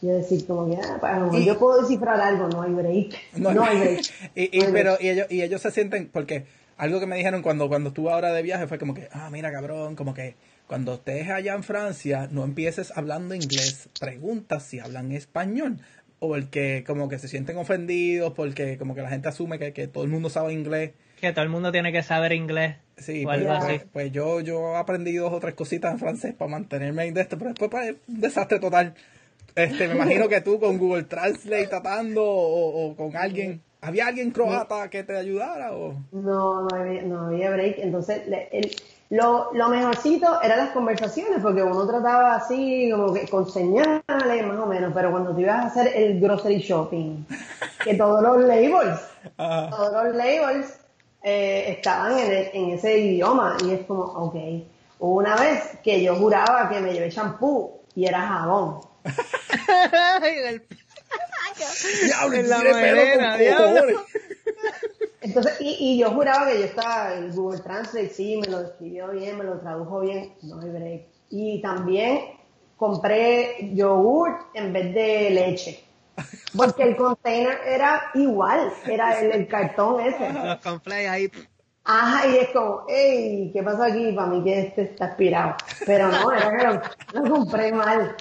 [0.00, 2.62] Yo decir como que, ah, pues, a lo mejor Y- yo puedo descifrar algo, no
[2.62, 3.14] hay break.
[3.36, 4.00] No, hay break.
[4.34, 5.02] y, y- No hay pero break.
[5.04, 6.44] y ellos, y ellos se sienten, porque
[6.76, 9.52] algo que me dijeron cuando, cuando estuve ahora de viaje fue como que, ah, mira
[9.52, 10.34] cabrón, como que
[10.66, 15.78] cuando estés allá en Francia, no empieces hablando inglés, pregunta si hablan español.
[16.24, 19.72] O el que como que se sienten ofendidos porque como que la gente asume que,
[19.72, 20.92] que todo el mundo sabe inglés.
[21.22, 22.78] Que todo el mundo tiene que saber inglés.
[22.96, 23.80] Sí, o pues, algo pues- así.
[23.92, 27.38] pues yo, yo aprendí dos o tres cositas en francés para mantenerme en de esto,
[27.38, 28.92] pero después pues, es un desastre total.
[29.54, 34.32] Este, me imagino que tú con Google Translate tratando o, o con alguien, ¿había alguien
[34.32, 35.94] croata que te ayudara o?
[36.10, 37.78] No, no había, no había break.
[37.78, 38.70] Entonces, el-
[39.10, 44.58] lo, lo mejorcito eran las conversaciones, porque uno trataba así, como que con señales, más
[44.58, 47.24] o menos, pero cuando te ibas a hacer el grocery shopping,
[47.84, 49.00] que todos los labels,
[49.36, 49.70] Ajá.
[49.76, 50.78] todos los labels
[51.22, 54.34] eh, estaban en, el- en ese idioma, y es como, ok.
[54.98, 58.80] Hubo una vez que yo juraba que me llevé champú y era jabón.
[62.06, 62.58] Diablo, En la.
[65.20, 69.08] Entonces, y, y yo juraba que yo estaba en Google Translate, sí, me lo describió
[69.08, 71.02] bien, me lo tradujo bien, no hay break.
[71.30, 72.20] Y también
[72.76, 75.84] compré yogur en vez de leche.
[76.56, 80.32] Porque el container era igual, era el, el cartón ese.
[80.32, 81.30] Los conflays ahí.
[81.84, 84.12] Ajá, y es como, hey, ¿qué pasa aquí?
[84.12, 85.56] Para mí que este está aspirado.
[85.84, 88.14] Pero no, era que lo, lo compré mal.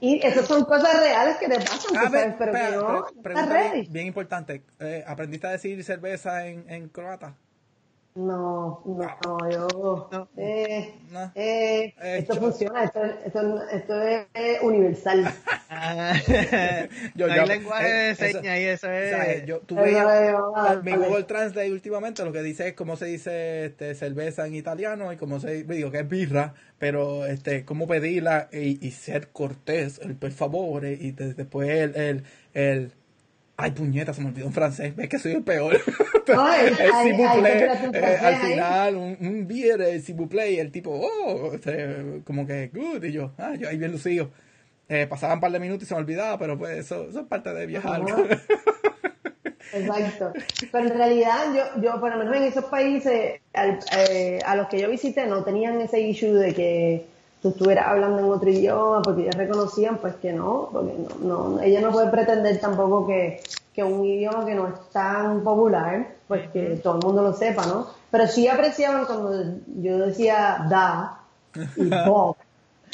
[0.00, 3.48] Y esas son cosas reales que te pasan, Ah, pero espera, que no, no estás
[3.48, 3.86] ready.
[3.88, 7.34] bien importante, eh, ¿aprendiste a decir cerveza en, en croata?
[8.16, 10.08] No, no, yo.
[10.12, 10.28] No.
[10.36, 11.32] Eh, No.
[11.34, 15.24] eh, Eh, esto yo- funciona, esto, esto, esto es eh, universal.
[17.16, 19.46] Yo- no yo- hay lenguaje eh, de señas y eso es.
[19.46, 20.92] Yo, tú veías- mi.
[20.92, 25.16] Google Translate últimamente lo que dice es cómo se dice este, cerveza en italiano y
[25.16, 30.14] cómo se digo que es birra, pero este cómo pedirla y, y ser cortés, el
[30.14, 32.24] per favore y de- después el, el,
[32.54, 32.92] el
[33.56, 35.80] ay puñeta se me olvidó en francés, ves que soy el peor.
[36.26, 36.72] El
[37.12, 42.46] un eh, al final un, un beer, el plaît, y el tipo, oh, este, como
[42.46, 44.30] que good, y yo, ah, yo ahí bien lucido.
[44.88, 47.26] Eh, pasaban un par de minutos y se me olvidaba, pero pues eso, eso es
[47.26, 48.02] parte de viajar.
[49.72, 50.32] Exacto.
[50.70, 54.68] Pero en realidad, yo, yo por lo menos en esos países al- eh, a los
[54.68, 57.06] que yo visité no tenían ese issue de que
[57.44, 61.60] tú estuvieras hablando en otro idioma, porque ellos reconocían pues que no, porque no, no
[61.60, 63.42] ellos no pueden pretender tampoco que,
[63.74, 67.66] que un idioma que no es tan popular, pues que todo el mundo lo sepa,
[67.66, 67.86] ¿no?
[68.10, 71.20] Pero sí apreciaban cuando yo decía da
[71.76, 72.36] y Bob.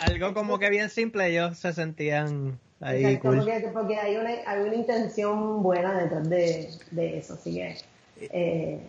[0.01, 3.37] Algo como que bien simple, ellos se sentían ahí Exacto, cool.
[3.37, 7.77] porque, porque hay, una, hay una intención buena detrás de, de eso, así que
[8.19, 8.81] eh,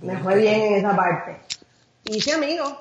[0.00, 1.36] me fue bien en esa parte.
[2.04, 2.74] Hice amigos,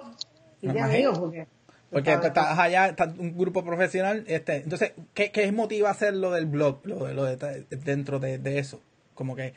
[0.62, 1.46] hice amigos porque...
[1.92, 6.46] Porque estás allá, estás un grupo profesional, este, entonces, ¿qué, qué motiva hacer lo del
[6.46, 8.82] blog, lo de, lo de, dentro de, de eso?
[9.14, 9.54] Como que,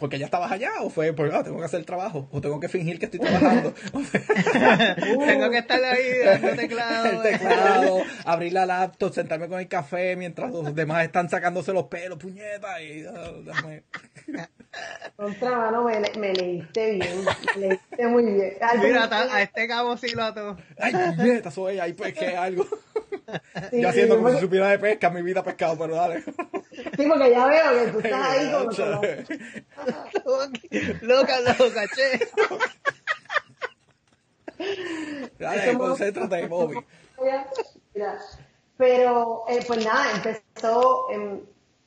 [0.00, 2.58] porque ya estabas allá o fue porque ah, tengo que hacer el trabajo o tengo
[2.60, 3.74] que fingir que estoy trabajando?
[5.26, 7.06] tengo que estar ahí dando teclado.
[7.06, 11.84] el teclado, abrir la laptop, sentarme con el café mientras los demás están sacándose los
[11.84, 14.48] pelos, puñeta, y ah,
[15.16, 17.24] Contra mano, me, me, leíste bien,
[17.56, 18.56] me leíste muy bien.
[18.80, 20.56] Mira, a este cabo sí lo ato.
[20.78, 22.66] Ay, puñeta, soy ahí pues que algo.
[23.72, 26.22] Yo haciendo como si supiera de pesca, mi vida pescado, pero dale.
[26.22, 28.70] Sí, porque ya veo que tú estás ahí como
[31.02, 32.28] loca, loca, che.
[35.38, 36.76] Dale, concéntrate, Bobby.
[38.76, 41.40] Pero, eh, pues nada, empezó, em,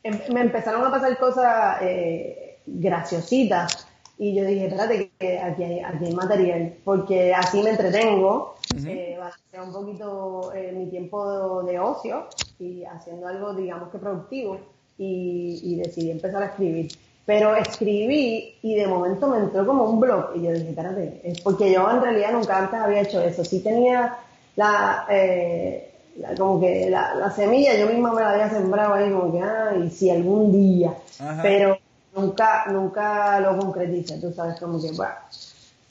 [0.04, 3.88] em, me empezaron a pasar cosas eh, graciositas.
[4.18, 8.56] Y yo dije, espérate, que aquí hay, aquí hay material, porque así me entretengo,
[8.86, 9.18] eh,
[9.58, 12.28] a un poquito eh, mi tiempo de, ocio
[12.60, 14.60] y haciendo algo, digamos que productivo,
[14.98, 16.92] y, decidí empezar a escribir.
[17.26, 20.36] Pero escribí y de momento me entró como un blog.
[20.36, 23.44] Y yo dije, espérate, es porque yo en realidad nunca antes había hecho eso.
[23.44, 24.18] Sí tenía
[24.56, 25.94] la, eh,
[26.38, 29.90] como que la, semilla, yo misma me la había sembrado ahí como que, ah, y
[29.90, 30.94] si algún día,
[31.42, 31.78] pero
[32.16, 35.14] nunca, nunca lo concreticé, tú sabes, como que, bueno.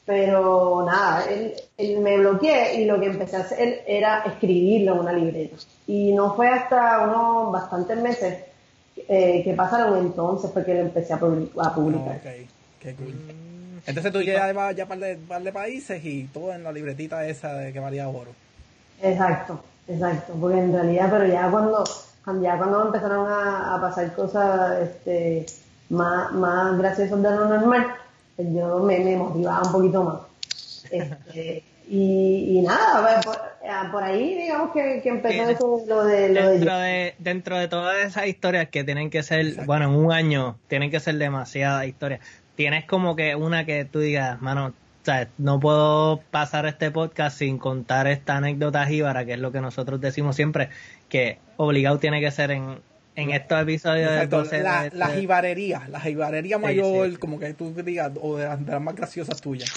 [0.05, 5.13] Pero nada, él, me bloqueé y lo que empecé a hacer era escribirlo en una
[5.13, 5.57] libreta.
[5.87, 8.39] Y no fue hasta unos bastantes meses
[9.09, 12.21] eh, que pasaron entonces porque lo empecé a, publicar.
[12.81, 13.15] qué cool.
[13.87, 17.27] Entonces tú llevas ya un par de, par de países y todo en la libretita
[17.27, 18.31] esa de que valía oro.
[19.01, 21.85] Exacto, exacto, porque en realidad, pero ya cuando,
[22.41, 25.47] ya cuando empezaron a, a pasar cosas este,
[25.93, 27.95] más, más graciosas de lo normal,
[28.35, 30.85] pues yo me, me motivaba un poquito más.
[30.91, 33.37] Este, y, y, nada, por,
[33.91, 36.31] por, ahí digamos que, que empezó eso, lo de...
[36.31, 40.13] Lo dentro, de, dentro de todas esas historias que tienen que ser, bueno, en un
[40.13, 42.21] año tienen que ser demasiadas historias,
[42.57, 47.39] tienes como que una que tú digas, mano, o sea, no puedo pasar este podcast
[47.39, 50.71] sin contar esta anécdota jíbara, que es lo que nosotros decimos siempre,
[51.09, 52.79] que obligado tiene que ser en,
[53.15, 58.37] en estos episodios de la, la jibarería, la jibarería mayor, como que tú digas, o
[58.37, 59.71] de las, más graciosas tuyas.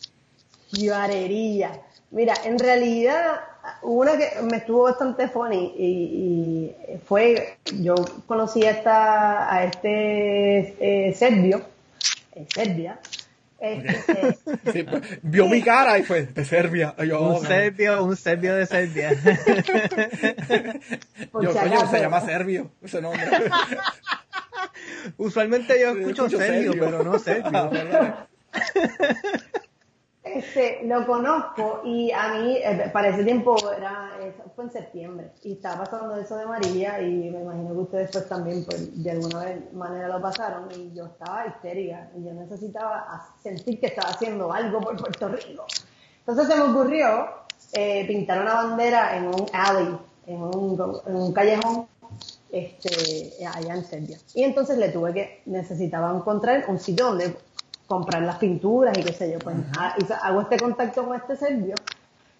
[0.70, 1.80] Jibarería.
[2.10, 3.40] Mira, en realidad,
[3.82, 6.74] una que me estuvo bastante funny y,
[7.04, 7.94] fue, yo
[8.26, 11.62] conocí a, esta, a este eh, serbio,
[12.34, 12.98] en Serbia,
[13.60, 16.94] este, pues, vio mi cara y fue de Serbia.
[16.98, 19.10] un serbio, un serbio de Serbia.
[21.42, 23.26] yo, coño, se llama Serbio, ese nombre.
[25.16, 27.70] Usualmente yo escucho, serbio, pero no serbio.
[30.38, 34.12] Este, lo conozco y a mí, eh, para ese tiempo, era,
[34.54, 38.28] fue en septiembre y estaba pasando eso de María y me imagino que ustedes pues
[38.28, 43.80] también pues, de alguna manera lo pasaron y yo estaba histérica y yo necesitaba sentir
[43.80, 45.66] que estaba haciendo algo por Puerto Rico.
[46.20, 47.26] Entonces se me ocurrió
[47.72, 51.88] eh, pintar una bandera en un alley, en un, en un callejón
[52.52, 54.18] este, allá en Serbia.
[54.34, 57.36] Y entonces le tuve que, necesitaba encontrar un sitio donde
[57.88, 59.40] comprar las pinturas y qué sé yo.
[59.40, 61.74] Pues ah, hago este contacto con este serbio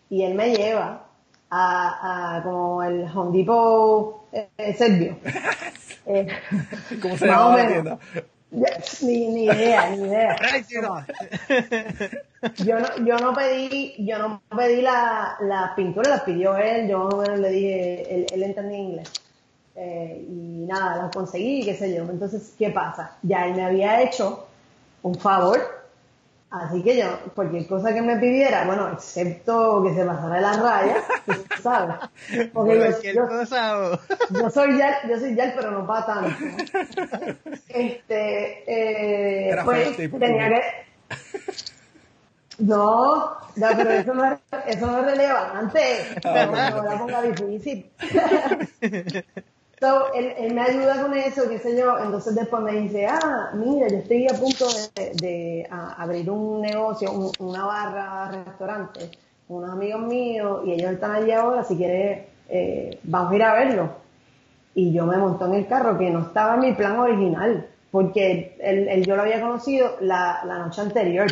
[0.08, 1.06] y él me lleva
[1.50, 5.16] a, a como el Home Depot eh, serbio.
[6.06, 6.28] eh,
[7.02, 7.98] ¿Cómo se llama la tienda?
[9.02, 10.36] Ni, ni idea, ni idea.
[12.64, 17.08] yo no, yo no pedí, yo no pedí la, la pintura, la pidió él, yo
[17.36, 19.12] le dije, él, él entendía inglés.
[19.74, 22.04] Eh, y nada, la conseguí, qué sé yo.
[22.04, 23.16] Entonces, ¿qué pasa?
[23.22, 24.47] Ya él me había hecho
[25.02, 25.78] un favor.
[26.50, 30.52] Así que yo, cualquier cosa que me pidiera, bueno, excepto que se pasara de la
[30.54, 30.96] raya,
[31.26, 31.96] pues, ¿sabes?
[32.54, 32.78] Porque
[33.14, 33.28] yo,
[34.30, 36.36] yo, soy ya, yo soy ya, pero no para tanto.
[37.68, 40.62] Este, eh, pues, tenía que...
[42.60, 45.80] No, no, pero eso no es, eso no es relevante.
[46.24, 47.90] Ah, no, no la ponga difícil.
[49.80, 53.86] So, él, me ayuda con eso, qué sé yo, entonces después me dice, ah, mira,
[53.88, 54.66] yo estoy a punto
[55.20, 59.10] de, abrir un negocio, una barra, restaurante,
[59.48, 63.54] unos amigos míos, y ellos están allí ahora, si quieres, eh, vamos a ir a
[63.54, 63.90] verlo.
[64.74, 68.56] Y yo me monto en el carro, que no estaba en mi plan original, porque
[68.58, 71.28] él, yo lo había conocido la, la noche anterior,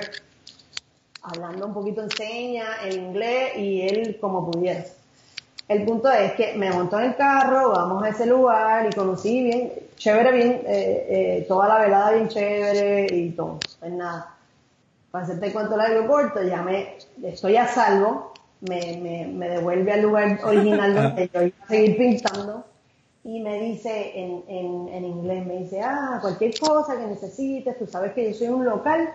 [1.21, 4.85] hablando un poquito en señas, en inglés, y él como pudiera.
[5.69, 9.43] El punto es que me montó en el carro, vamos a ese lugar y conocí
[9.43, 13.59] bien, chévere, bien, eh, eh, toda la velada bien chévere y todo.
[13.81, 14.37] Pues nada,
[15.11, 20.03] para hacerte cuento el aeropuerto, ya me, estoy a salvo, me, me, me devuelve al
[20.03, 22.65] lugar original donde yo iba a seguir pintando
[23.25, 27.89] y me dice en, en, en inglés, me dice, ah, cualquier cosa que necesites, tú
[27.89, 29.09] sabes que yo soy un local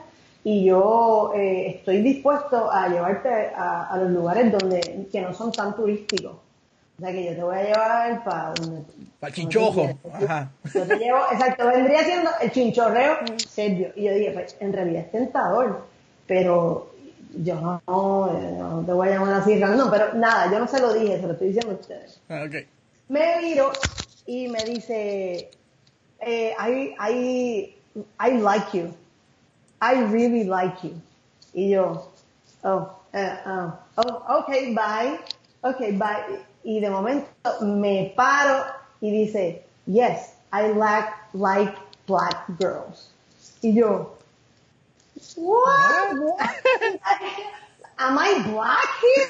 [0.44, 5.52] y yo eh, estoy dispuesto a llevarte a, a, los lugares donde que no son
[5.52, 6.34] tan turísticos.
[6.34, 8.84] O sea que yo te voy a llevar para donde...
[9.20, 9.90] Para el chinchojo.
[10.14, 10.52] Ajá.
[10.74, 13.92] Yo te llevo, exacto, vendría siendo el chinchorreo serio.
[13.96, 15.86] Y yo dije, pues, en realidad es tentador,
[16.28, 16.92] pero
[17.38, 20.94] yo no, no, te voy a llamar así, no, pero nada, yo no se lo
[20.94, 22.22] dije, se lo estoy diciendo a ustedes.
[22.30, 22.68] Ah, okay.
[23.10, 23.72] Me miro
[24.26, 25.50] y me dice,
[26.20, 27.76] eh, I, I,
[28.20, 28.94] I like you.
[29.82, 31.02] I really like you.
[31.54, 32.06] Y yo,
[32.64, 35.20] oh, uh, uh, oh, okay, bye.
[35.64, 36.40] Okay, bye.
[36.64, 37.28] Y de momento
[37.62, 38.64] me paro
[39.02, 41.76] y dice, yes, I like, like
[42.06, 43.10] black girls.
[43.64, 44.14] Y yo,
[45.36, 46.12] what?
[47.98, 49.28] Am I black here?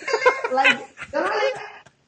[0.54, 0.80] Like,
[1.12, 1.52] yo no le,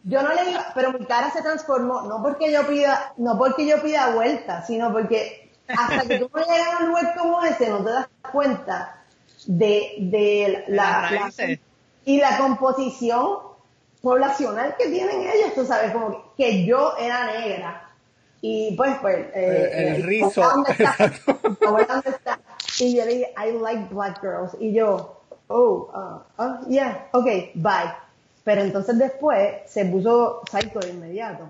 [0.03, 3.65] yo no le iba, pero mi cara se transformó, no porque yo pida, no porque
[3.65, 5.42] yo pida vuelta, sino porque
[5.77, 9.03] hasta que tú no llegas a un lugar como ese, no te das cuenta
[9.47, 11.57] de, de la, la,
[12.05, 13.37] y la composición
[14.01, 17.89] poblacional que tienen ellos, tú sabes, como que, yo era negra.
[18.41, 20.41] Y pues, pues, eh, el, el rizo.
[20.41, 21.11] ¿dónde está?
[21.61, 22.39] ¿Dónde está?
[22.79, 24.57] Y yo le dije, I like black girls.
[24.59, 25.89] Y yo, oh,
[26.37, 27.93] uh, uh, yeah, okay, bye.
[28.43, 31.49] Pero entonces después se puso psycho de inmediato.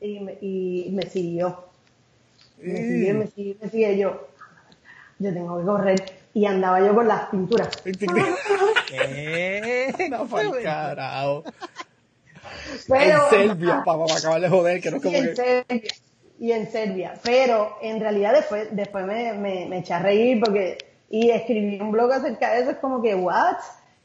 [0.00, 1.64] Y me, y me siguió.
[2.58, 3.92] Me siguió, me siguió, me siguió.
[3.92, 4.28] Yo,
[5.18, 6.04] yo tengo que correr.
[6.34, 7.68] Y andaba yo con las pinturas.
[8.88, 10.08] ¿Qué?
[10.10, 11.44] No fue el carajo.
[12.88, 15.36] Pero, en Serbia, para, para acabar de joder, que no es como y en que...
[15.36, 15.92] Serbia,
[16.38, 17.14] y en Serbia.
[17.22, 20.78] Pero en realidad después, después me, me, me eché a reír porque,
[21.08, 23.56] y escribí un blog acerca de eso, es como que, what?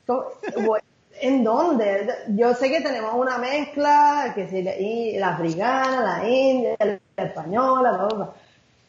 [1.22, 2.07] ¿En dónde?
[2.36, 8.05] Yo sé que tenemos una mezcla, que si la africana, la india, la española, bla,
[8.07, 8.34] bla,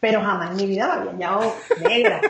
[0.01, 2.21] pero jamás en mi vida me habían llamado negra.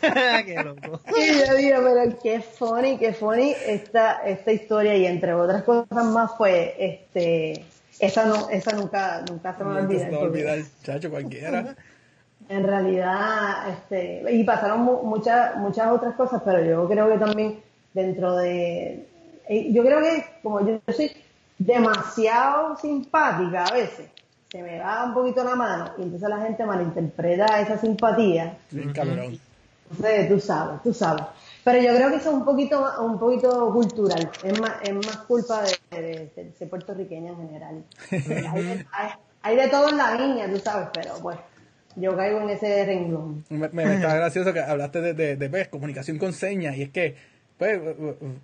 [0.46, 1.00] qué loco.
[1.16, 6.04] Y yo digo, pero qué funny, qué funny esta, esta historia y entre otras cosas
[6.04, 7.64] más fue, este,
[7.98, 10.12] esa no, esa nunca, nunca se me va a olvidar.
[10.12, 11.74] No se olvidar, chacho, cualquiera.
[12.48, 17.60] En realidad, este, y pasaron muchas, muchas otras cosas, pero yo creo que también
[17.94, 19.06] dentro de,
[19.48, 21.12] yo creo que como yo soy
[21.58, 24.08] demasiado simpática a veces,
[24.50, 28.56] se me va un poquito la mano y entonces la gente malinterpreta esa simpatía.
[28.70, 29.38] Sí, cabrón.
[29.90, 31.24] Entonces, tú sabes, tú sabes.
[31.64, 34.30] Pero yo creo que eso es un poquito, un poquito cultural.
[34.42, 37.84] Es más, es más culpa de, de, de ser puertorriqueña en general.
[38.10, 39.08] hay, hay,
[39.42, 41.38] hay, de todo en la niña, tú sabes, pero pues
[41.96, 43.44] yo caigo en ese renglón.
[43.50, 46.90] Me, me está gracioso que hablaste de, de, de pues, comunicación con señas y es
[46.90, 47.16] que
[47.58, 47.80] pues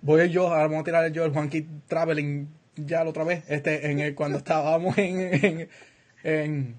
[0.01, 3.43] voy yo, ahora vamos a tirar yo el Juan Kid Traveling ya la otra vez,
[3.47, 5.69] este, en el, cuando estábamos en,
[6.23, 6.75] en,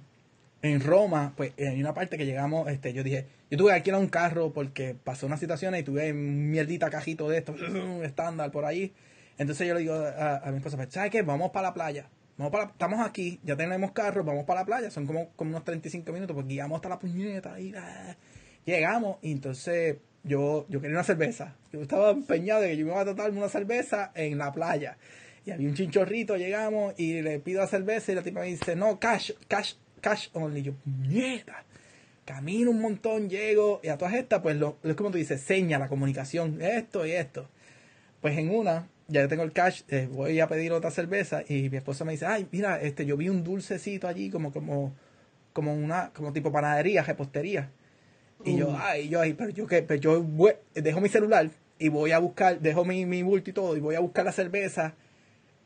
[0.62, 4.00] en, Roma, pues hay una parte que llegamos, este, yo dije, yo tuve que alquilar
[4.00, 7.54] un carro porque pasó una situación y tuve un mierdita cajito de esto,
[8.02, 8.92] estándar por ahí.
[9.38, 11.22] Entonces yo le digo a, a mi esposa, pues, ¿sabes qué?
[11.22, 12.08] Vamos para la playa.
[12.36, 15.62] Vamos para, estamos aquí, ya tenemos carro, vamos para la playa, son como, como unos
[15.62, 18.16] 35 minutos, pues guiamos hasta la puñeta y ah,
[18.64, 21.54] llegamos y entonces yo, yo quería una cerveza.
[21.72, 24.96] Yo estaba empeñado de que yo me iba a tratar una cerveza en la playa.
[25.46, 28.76] Y había un chinchorrito, llegamos y le pido la cerveza y la tipa me dice,
[28.76, 30.62] no, cash, cash, cash only.
[30.62, 31.64] Yo, mierda.
[32.24, 35.78] Camino un montón, llego y a todas estas, pues lo, es como tú dices, seña
[35.78, 37.48] la comunicación, esto y esto.
[38.20, 41.78] Pues en una, ya tengo el cash, eh, voy a pedir otra cerveza y mi
[41.78, 44.94] esposa me dice, ay, mira, este, yo vi un dulcecito allí como, como,
[45.52, 47.70] como una, como tipo panadería, repostería.
[48.44, 51.88] Y yo, ay, yo, ay, pero yo qué, pero yo voy, dejo mi celular y
[51.88, 54.94] voy a buscar, dejo mi, mi bulto y todo, y voy a buscar la cerveza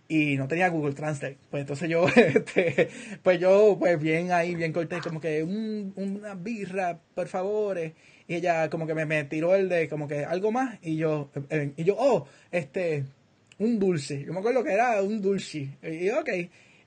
[0.08, 1.38] y no tenía Google Translate.
[1.50, 2.88] Pues entonces yo, este,
[3.22, 7.78] pues yo, pues bien ahí, bien cortés, como que un, una birra, por favor.
[8.26, 11.30] Y ella como que me, me tiró el de, como que algo más, y yo,
[11.50, 13.04] eh, y yo, oh, este,
[13.58, 14.24] un dulce.
[14.24, 15.68] Yo me acuerdo que era un dulce.
[15.82, 16.30] Y ok.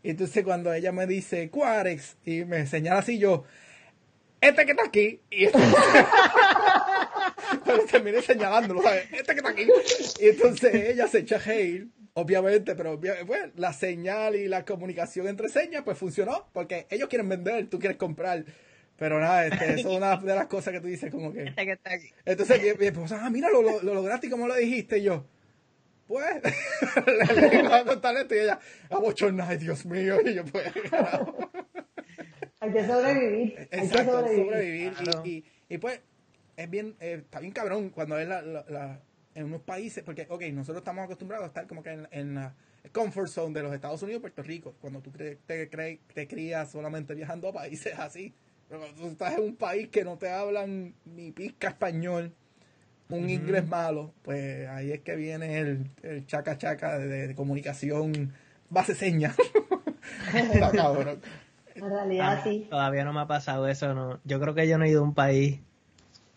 [0.04, 3.44] Y entonces cuando ella me dice Cuarex y me señala así, yo,
[4.48, 5.22] este que está aquí.
[5.30, 5.60] Y este...
[7.66, 9.06] Pero terminé señalándolo, ¿sabes?
[9.12, 9.68] Este que está aquí.
[10.20, 15.50] Y entonces ella se echa hail, obviamente, pero pues, la señal y la comunicación entre
[15.50, 18.45] señas, pues funcionó, porque ellos quieren vender, tú quieres comprar.
[18.98, 21.43] Pero nada, este, eso es una de las cosas que tú dices, como que.
[21.43, 22.10] Este que está aquí.
[22.26, 24.98] Entonces mi, esposa, ah, mira, lo, lo, lo lograste y cómo lo dijiste.
[24.98, 25.28] Y yo,
[26.08, 26.26] pues,
[27.38, 30.18] le digo a contar esto y ella, abochornada, Dios mío.
[30.26, 30.72] Y yo, pues,
[32.60, 33.58] hay que sobrevivir.
[33.72, 34.45] Hay Exacto, que sobrevivir.
[34.45, 34.93] sobrevivir.
[34.93, 35.22] Claro.
[35.26, 36.01] Y, y, y, pues,
[36.55, 38.99] es bien, eh, está bien cabrón cuando es la, la, la-
[39.36, 42.55] en unos países, porque, ok, nosotros estamos acostumbrados a estar como que en, en, la-
[42.91, 44.74] comfort zone de los Estados Unidos y Puerto Rico.
[44.82, 48.34] Cuando tú te, te, te crías solamente viajando a países así.
[48.70, 52.34] Pero cuando tú estás en un país que no te hablan ni pizca español,
[53.10, 58.34] un inglés malo, pues ahí es que viene el, el chaca chaca de, comunicación
[58.70, 59.34] base seña.
[61.78, 62.68] En realidad sí.
[62.70, 64.20] Todavía no me ha pasado eso, no.
[64.24, 65.60] Yo creo que yo no he ido a un país.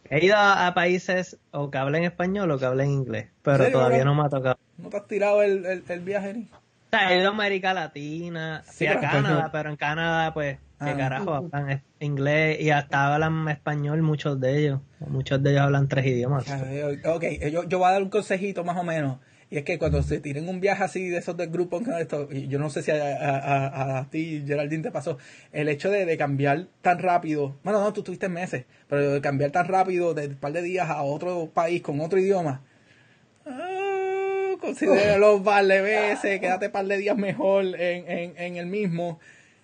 [0.09, 4.15] He ido a, países o que hablen español o que hablen inglés, pero todavía no
[4.15, 4.59] me ha tocado.
[4.77, 6.43] ¿No te has tirado el, el, viaje ni?
[6.43, 10.91] O sea, he ido a América Latina, sí, a Canadá, pero en Canadá, pues, qué
[10.91, 10.97] ah.
[10.97, 14.81] carajo, hablan inglés y hasta hablan español muchos de ellos.
[14.99, 16.45] Muchos de ellos hablan tres idiomas.
[17.05, 19.19] Ok, yo, yo voy a dar un consejito más o menos.
[19.51, 21.83] Y es que cuando se tiren un viaje así de esos del grupo,
[22.31, 25.19] y yo no sé si a, a, ti, Geraldine, te pasó,
[25.53, 29.67] el hecho de, cambiar tan rápido, bueno, no, tú tuviste meses, pero de cambiar tan
[29.67, 32.63] rápido de un par de días a otro país con otro idioma,
[33.45, 38.67] ah, considéralo par de veces, quédate un par de días mejor en, en, en el
[38.67, 39.19] mismo.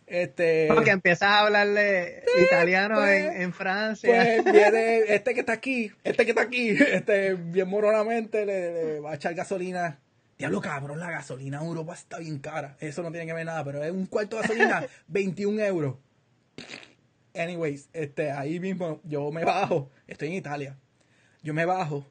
[0.06, 4.40] Este, Porque empiezas a hablarle italiano pues, en, Francia.
[4.42, 9.12] Pues viene este que está aquí, este que está aquí, este bien moronamente le, va
[9.12, 9.98] a echar gasolina.
[10.38, 12.76] Diablo cabrón, la gasolina en Europa está bien cara.
[12.78, 15.96] Eso no tiene que ver nada, pero es un cuarto de gasolina, 21 euros.
[17.34, 20.78] Anyways, este, ahí mismo yo me bajo, estoy en Italia.
[21.42, 22.06] Yo me bajo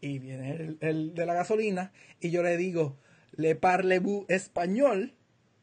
[0.00, 2.96] y viene el, el de la gasolina y yo le digo,
[3.32, 5.14] le parle-vous español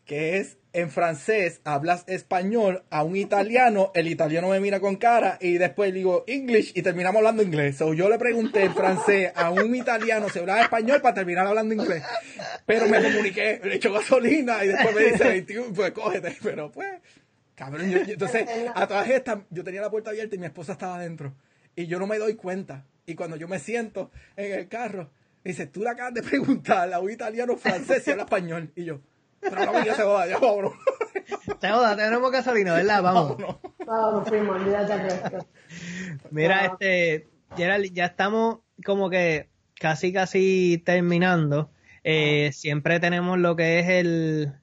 [0.05, 5.37] que es en francés, hablas español a un italiano, el italiano me mira con cara
[5.39, 7.77] y después digo English y terminamos hablando inglés.
[7.77, 11.75] So, yo le pregunté en francés a un italiano si hablaba español para terminar hablando
[11.75, 12.03] inglés.
[12.65, 16.35] Pero me comuniqué, le echo gasolina y después me dice 21, pues cógete.
[16.41, 16.89] Pero pues,
[17.53, 20.95] cabrón, yo, entonces a todas estas yo tenía la puerta abierta y mi esposa estaba
[20.95, 21.35] adentro.
[21.75, 22.85] Y yo no me doy cuenta.
[23.05, 25.11] Y cuando yo me siento en el carro,
[25.43, 28.71] dice, tú le acabas de preguntar a un italiano francés si habla español.
[28.75, 29.01] Y yo,
[29.43, 30.73] pero no, ya se joda, ya vámonos.
[31.59, 33.01] Se joda, tenemos gasolina, ¿verdad?
[33.01, 33.37] Vamos.
[33.85, 35.47] Vamos, primo, olvídate el resto.
[36.31, 39.47] Mira, este, Gerald, ya estamos como que
[39.79, 41.69] casi, casi terminando.
[42.03, 44.53] Eh, siempre tenemos lo que es el,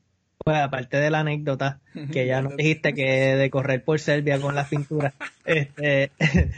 [0.44, 1.80] pues aparte de la anécdota,
[2.12, 5.14] que ya nos dijiste que de correr por Serbia con las pinturas,
[5.44, 6.10] este,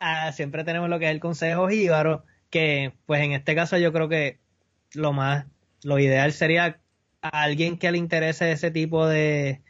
[0.00, 3.92] ah, siempre tenemos lo que es el consejo jíbaro, que pues en este caso yo
[3.92, 4.38] creo que
[4.94, 5.46] lo más,
[5.82, 6.78] lo ideal sería
[7.22, 9.62] a alguien que le interese ese tipo de,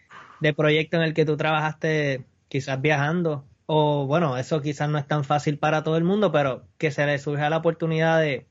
[0.56, 5.24] proyecto en el que tú trabajaste quizás viajando, o bueno, eso quizás no es tan
[5.24, 8.46] fácil para todo el mundo, pero que se le surja la oportunidad de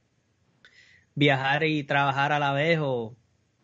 [1.15, 3.15] viajar y trabajar a la vez, o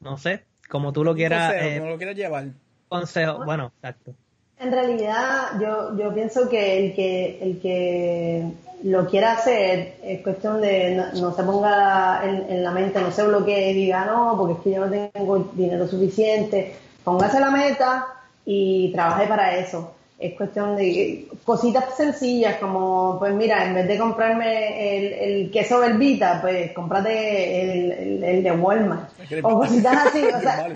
[0.01, 1.53] no sé, como tú lo quieras.
[1.55, 2.47] Eh, como lo quieras llevar.
[2.89, 4.15] Consejo, bueno, exacto.
[4.59, 8.51] En realidad, yo, yo pienso que el que el que
[8.83, 13.71] lo quiera hacer es cuestión de no, se ponga en, la mente, no se bloquee
[13.71, 16.75] y diga no, porque es que yo no tengo dinero suficiente.
[17.03, 18.07] Póngase la meta
[18.45, 19.95] y trabaje para eso.
[20.17, 25.79] Es cuestión de cositas sencillas como, pues mira, en vez de comprarme el, el queso
[25.79, 29.09] verbita, pues cómprate el, el, de Walmart.
[29.43, 30.67] O cositas así, o sea,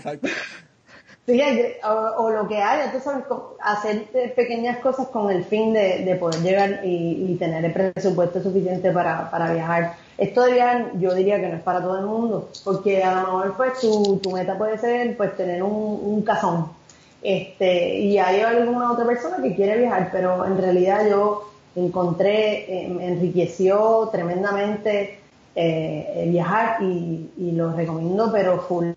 [2.18, 3.26] o, lo que haya, tú sabes,
[3.62, 4.06] hacer
[4.36, 9.96] pequeñas cosas con el fin de, poder llegar y, tener el presupuesto suficiente para, viajar.
[10.18, 13.22] Esto de viajar yo diría que no es para todo el mundo, porque a lo
[13.22, 16.68] mejor pues tu, meta puede ser pues tener un, un cazón.
[17.22, 23.08] Este, y hay alguna otra persona que quiere viajar, pero en realidad yo encontré, me
[23.08, 25.20] enriqueció tremendamente
[25.56, 28.92] eh, viajar y, y lo recomiendo, pero full.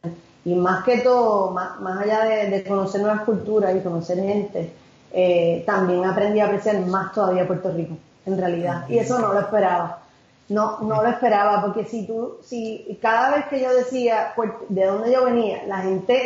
[0.45, 4.73] Y más que todo, más, allá de, conocer nuevas culturas y conocer gente,
[5.13, 8.89] eh, también aprendí a apreciar más todavía Puerto Rico, en realidad.
[8.89, 10.01] Y eso no lo esperaba.
[10.49, 14.35] No, no lo esperaba, porque si tú, si cada vez que yo decía
[14.69, 16.21] de dónde yo venía, la gente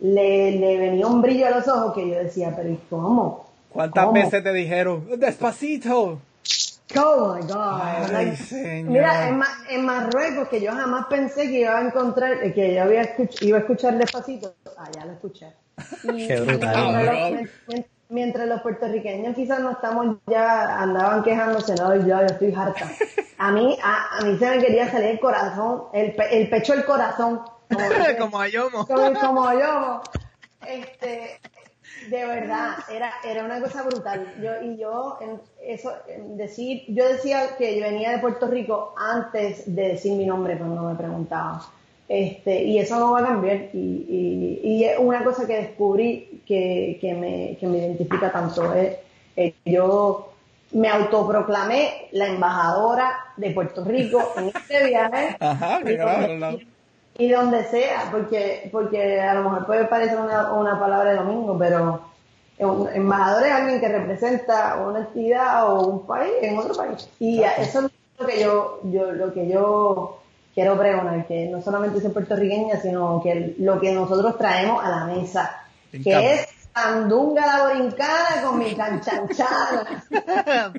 [0.00, 3.44] le, le venía un brillo a los ojos que yo decía, pero ¿y cómo?
[3.70, 6.18] ¿Cuántas veces te dijeron, despacito?
[6.96, 8.88] Oh my God.
[8.88, 9.28] mira,
[9.68, 13.60] en, Marruecos, que yo jamás pensé que iba a encontrar, que yo había iba a
[13.60, 15.52] escuchar despacito, ah, ya lo escuché.
[16.02, 17.48] Qué brutal.
[18.10, 22.90] Mientras, los puertorriqueños quizás no estamos ya, andaban quejándose, no, yo, yo estoy harta.
[23.36, 27.42] A mí, a, mí se me quería salir el corazón, el, el pecho el corazón.
[28.18, 28.86] Como, a Yomo.
[28.86, 30.00] Como, como Yomo.
[30.66, 31.38] Este,
[32.10, 34.34] de verdad, era, era una cosa brutal.
[34.42, 35.18] Yo, y yo,
[35.62, 35.92] eso,
[36.36, 40.82] decir, yo decía que yo venía de Puerto Rico antes de decir mi nombre cuando
[40.82, 41.60] me preguntaban.
[42.08, 43.68] Este, y eso no va a cambiar.
[43.74, 48.72] Y, y, es una cosa que descubrí que, que, me, que me identifica tanto.
[48.74, 50.32] Es, yo
[50.72, 55.36] me autoproclamé la embajadora de Puerto Rico en este viaje.
[55.40, 55.96] Ajá, y
[57.26, 62.00] donde sea, porque, porque a lo mejor puede parecer una, una palabra de domingo, pero
[62.60, 67.08] un embajador es alguien que representa una entidad o un país en otro país.
[67.18, 70.20] Y eso es lo que yo, yo, lo que yo
[70.54, 75.04] quiero pregonar, que no solamente soy puertorriqueña, sino que lo que nosotros traemos a la
[75.06, 79.86] mesa, que es andunga la borincana con mi canchanchada.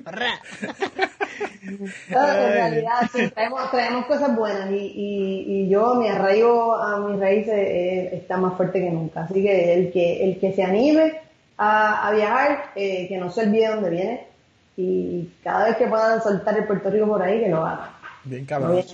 [1.62, 7.20] en realidad sí, traemos, traemos cosas buenas y, y, y, yo mi arraigo a mis
[7.20, 9.22] raíces eh, está más fuerte que nunca.
[9.24, 11.20] Así que el que, el que se anime
[11.58, 14.26] a, viajar, eh, que no se olvide dónde viene
[14.76, 17.99] y cada vez que puedan soltar el Puerto Rico por ahí, que lo hagan.
[18.24, 18.84] Bien cabrón.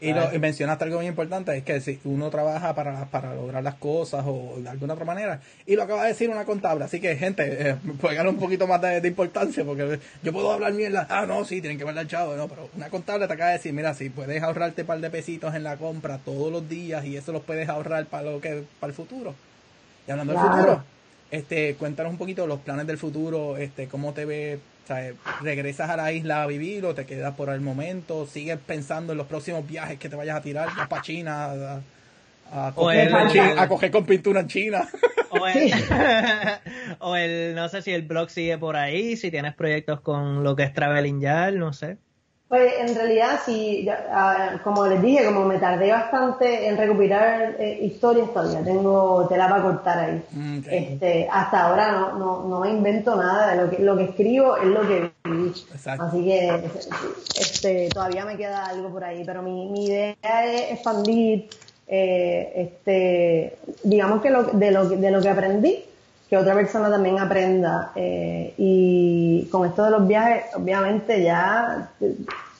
[0.00, 3.74] y, lo, mencionaste algo muy importante, es que si uno trabaja para, para lograr las
[3.74, 7.14] cosas o de alguna otra manera, y lo acaba de decir una contable, así que
[7.16, 11.26] gente, eh, puede ganar un poquito más de, importancia, porque yo puedo hablar mierda, ah,
[11.26, 13.74] no, sí, tienen que ver al chavo, no, pero una contable te acaba de decir,
[13.74, 17.16] mira, si puedes ahorrarte un par de pesitos en la compra todos los días y
[17.16, 19.34] eso los puedes ahorrar para lo que para el futuro.
[20.08, 20.84] Y hablando del futuro,
[21.30, 24.24] este, cuéntanos un poquito los planes del futuro, este, cómo te
[25.40, 28.26] ¿Regresas a la isla a vivir o te quedas por el momento?
[28.26, 30.68] ¿Sigues pensando en los próximos viajes que te vayas a tirar?
[30.76, 31.80] ¿Vas para China?
[32.52, 34.88] A, coger, con pintura en China.
[35.30, 35.72] O el,
[36.98, 40.54] o el, no sé si el blog sigue por ahí, si tienes proyectos con lo
[40.54, 41.96] que es Traveling Yard, no sé.
[42.52, 47.78] Pues en realidad, sí, ah, como les dije, como me tardé bastante en recuperar eh,
[47.80, 50.22] historias, todavía tengo tela para cortar ahí.
[50.32, 54.58] Mm, este, hasta ahora no, no, no me invento nada, lo que, lo que escribo
[54.58, 55.52] es lo que viví.
[55.86, 56.70] Así que
[57.40, 61.48] este, todavía me queda algo por ahí, pero mi, mi idea es expandir,
[61.88, 65.84] eh, este, digamos que lo, de, lo, de lo que aprendí,
[66.32, 67.92] que otra persona también aprenda.
[67.94, 71.90] Eh, y con esto de los viajes, obviamente ya,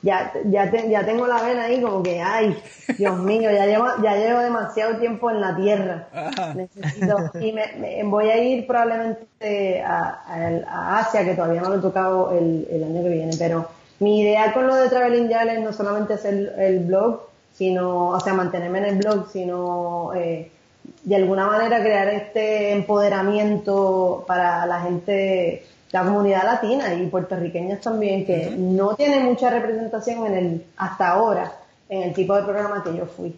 [0.03, 2.57] ya, ya, ya tengo la vena ahí como que, ay,
[2.98, 6.09] Dios mío, ya llevo, ya llevo demasiado tiempo en la tierra.
[6.55, 10.22] Necesito, y me, voy a ir probablemente a,
[10.66, 13.68] a, Asia, que todavía no lo he tocado el, el, año que viene, pero
[14.00, 17.20] mi idea con lo de Traveling ya es no solamente hacer el blog,
[17.55, 20.50] sino, o sea, mantenerme en el blog, sino eh,
[21.05, 28.24] de alguna manera crear este empoderamiento para la gente, la comunidad latina y puertorriqueña también,
[28.24, 31.53] que no tiene mucha representación en el, hasta ahora,
[31.88, 33.36] en el tipo de programa que yo fui.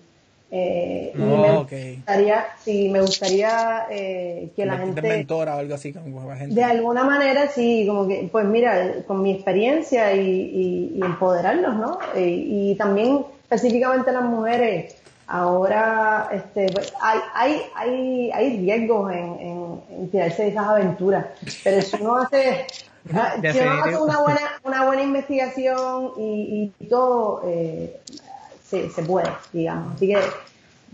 [0.57, 5.03] Eh, y me oh, gustaría, sí, me gustaría eh, que la gente...
[5.03, 6.55] mentora o algo así como gente.
[6.55, 11.99] De alguna manera, sí, como que, pues mira, con mi experiencia y, empoderarlos, ¿no?
[12.15, 14.95] Eh, y también específicamente las mujeres,
[15.35, 21.26] ahora este, pues, hay, hay, hay, hay riesgos en, en, tirarse de esas aventuras,
[21.64, 22.66] pero si uno hace,
[23.05, 28.01] si uno hace una buena, una buena investigación y, y todo, eh,
[28.64, 29.97] se, se puede, digamos.
[29.97, 30.18] Así que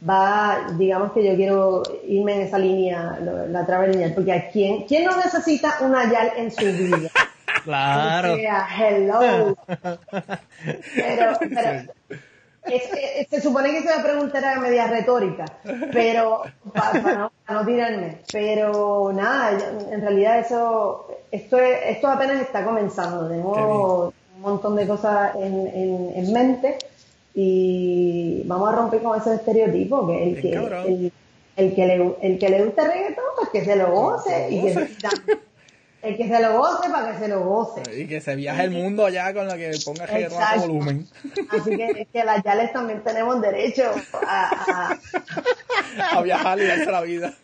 [0.08, 5.04] va, digamos que yo quiero irme en esa línea, la travel porque a quién, quién
[5.04, 7.10] no necesita una YAL en su vida.
[7.64, 8.34] Claro.
[8.34, 9.54] O sea, hello.
[10.94, 11.92] Pero, pero
[12.64, 15.44] se supone que se va a preguntar a media retórica,
[15.92, 16.42] pero
[16.72, 18.18] para, no, tirarme.
[18.32, 19.58] Pero nada,
[19.90, 23.28] en realidad eso, esto, esto apenas está comenzando.
[23.28, 26.78] Tengo un montón de cosas en, en, mente
[27.34, 31.12] y vamos a romper con ese estereotipo que el que, el,
[31.56, 34.62] el, que le, el que le gusta el reggaetón, pues que se lo goce y
[34.62, 34.88] que
[36.02, 37.82] el que se lo goce para que se lo goce.
[37.94, 41.06] Y que se viaje el mundo allá con la que ponga a volumen.
[41.50, 43.90] Así que, que las Yales también tenemos derecho
[44.26, 44.96] a,
[46.12, 47.34] a, viajar y darse la vida.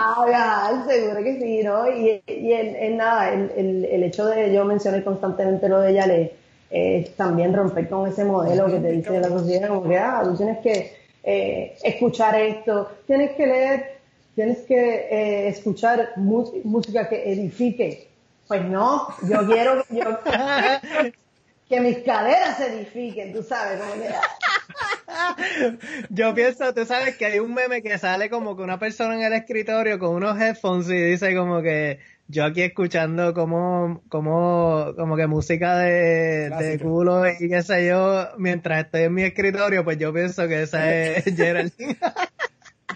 [0.00, 1.90] A viajar, seguro que sí, ¿no?
[1.90, 6.30] Y, y en, nada, el, el, el, hecho de yo mencioné constantemente lo de Yales
[6.70, 10.36] es también romper con ese modelo que te dice la sociedad, como que, ah, tú
[10.36, 10.92] tienes que
[11.22, 13.94] eh, escuchar esto, tienes que leer
[14.34, 18.08] tienes que eh, escuchar música que edifique.
[18.46, 20.18] Pues no, yo quiero yo,
[21.68, 23.94] que mis caderas se edifiquen, tú sabes cómo
[26.10, 29.22] Yo pienso, tú sabes que hay un meme que sale como que una persona en
[29.22, 35.16] el escritorio con unos headphones y dice como que yo aquí escuchando como, como, como
[35.16, 39.98] que música de, de culo y qué sé yo, mientras estoy en mi escritorio, pues
[39.98, 41.98] yo pienso que esa es Geraldine.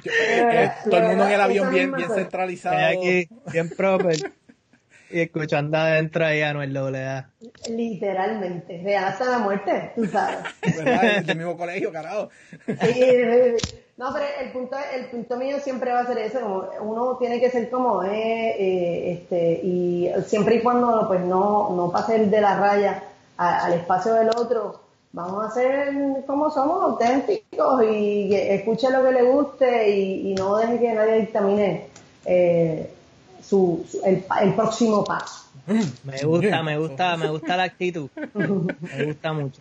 [0.04, 2.76] Eh, todo el mundo en el avión bien, bien centralizado.
[2.76, 4.16] Aquí, bien proper.
[5.10, 7.30] y escuchando adentro ahí a Noel A.
[7.68, 10.38] Literalmente, real hasta la muerte, tú sabes.
[10.62, 11.22] ¿Verdad?
[11.24, 12.30] Del mismo colegio, carajo.
[13.96, 17.40] no, pero el punto, el punto mío siempre va a ser eso, como uno tiene
[17.40, 18.10] que ser como eh,
[18.58, 23.02] eh, este, y siempre y cuando pues no, no pase de la raya
[23.36, 25.94] al espacio del otro, vamos a ser
[26.26, 31.20] como somos, auténticos y que escuche lo que le guste y, no deje que nadie
[31.20, 31.86] dictamine
[32.24, 32.90] eh,
[33.42, 35.46] su, el, el, próximo paso.
[36.04, 38.08] Me gusta, me gusta, me gusta la actitud.
[38.34, 39.60] Me gusta mucho.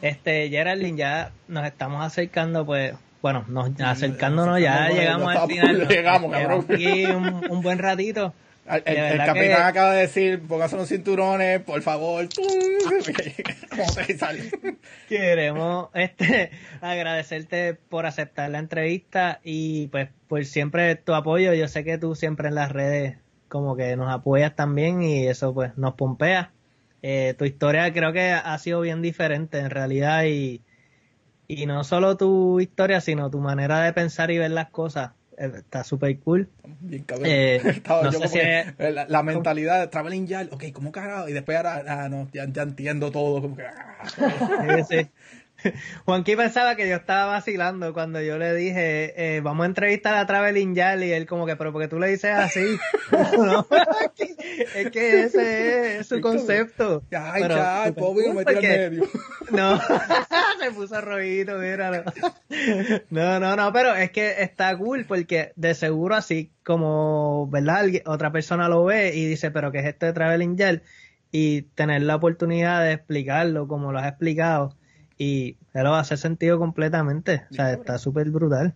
[0.00, 5.88] Este, Geraldine, ya nos estamos acercando, pues, bueno, nos acercándonos, ya llegamos al final.
[5.88, 6.66] Llegamos, cabrón.
[6.70, 8.32] Aquí un, un buen ratito.
[8.68, 12.28] El, capitán acaba de decir, póngase unos cinturones, por favor.
[15.08, 16.50] Queremos este,
[16.80, 21.54] agradecerte por aceptar la entrevista y pues por siempre tu apoyo.
[21.54, 25.54] Yo sé que tú siempre en las redes como que nos apoyas también y eso
[25.54, 26.50] pues nos pompea.
[27.02, 30.62] Eh, tu historia creo que ha sido bien diferente en realidad y,
[31.46, 35.84] y no solo tu historia, sino tu manera de pensar y ver las cosas está
[35.84, 36.48] súper cool.
[36.80, 37.26] Bien cabrón.
[37.28, 37.60] Eh,
[39.08, 41.28] la, mentalidad de Traveling Yard, ok, ¿cómo cagado?
[41.28, 43.64] Y después ahora, ah, no, ya, entiendo todo, como que...
[43.64, 44.84] Ah.
[44.88, 44.96] sí,
[46.04, 50.26] Juanqui pensaba que yo estaba vacilando cuando yo le dije, eh, vamos a entrevistar a
[50.26, 52.78] Traveling Yal y él como que, pero porque tú le dices así.
[54.74, 57.02] es que ese es su concepto.
[57.10, 59.08] Ay, ya, pobre, me en medio.
[59.50, 59.80] no,
[60.60, 62.04] se puso rojito, míralo.
[63.10, 67.86] no, no, no, pero es que está cool porque de seguro así como, ¿verdad?
[68.06, 70.82] Otra persona lo ve y dice, pero ¿qué es esto de Traveling Yal?
[71.32, 74.74] Y tener la oportunidad de explicarlo como lo has explicado
[75.18, 77.44] y lo hace sentido completamente.
[77.50, 78.74] O sea, está súper brutal.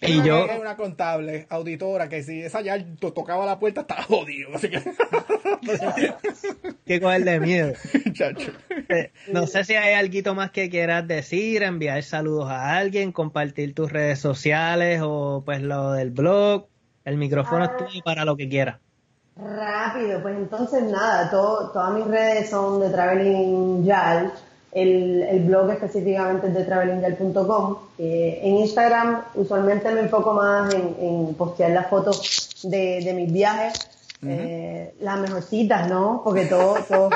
[0.00, 0.44] Y yo.
[0.60, 4.50] una contable, auditora, que si esa ya tocaba la puerta estaba jodido.
[4.54, 4.82] Así que.
[6.86, 7.72] que cogerle miedo.
[8.90, 13.74] Eh, no sé si hay algo más que quieras decir, enviar saludos a alguien, compartir
[13.74, 16.66] tus redes sociales o pues lo del blog.
[17.04, 17.76] El micrófono es ah.
[17.78, 18.80] tuyo para lo que quieras.
[19.36, 24.32] Rápido, pues entonces nada, todo, todas mis redes son de Traveling Yal
[24.74, 27.78] el, blog específicamente es de travelinggirl.com.
[27.98, 33.74] en Instagram usualmente me enfoco más en, postear las fotos de, mis viajes,
[34.26, 36.22] eh, las mejorcitas, ¿no?
[36.24, 37.10] Porque todo, todo,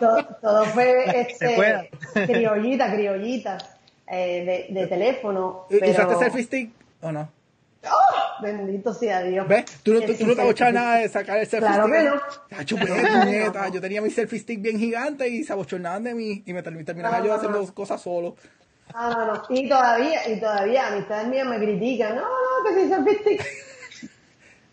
[0.40, 1.90] todo, fue este,
[2.26, 3.58] criollita, criollita,
[4.06, 5.66] eh, de, teléfono.
[5.70, 6.70] ¿Usaste selfie stick
[7.02, 7.28] o no?
[7.84, 8.15] ¡Oh!
[8.40, 9.46] Bendito sea Dios.
[9.48, 9.64] ¿Ves?
[9.82, 12.68] Tú, no, tú, no te abochas nada de sacar el selfie claro stick.
[12.68, 13.68] Que no.
[13.72, 17.24] Yo tenía mi selfie stick bien gigante y se abochonaban de mí y me terminaban
[17.24, 18.36] yo haciendo cosas solo.
[18.94, 19.42] Ah, no, no.
[19.48, 22.16] Y todavía, y todavía amistades mías me critican.
[22.16, 23.46] No, no, que soy selfie stick.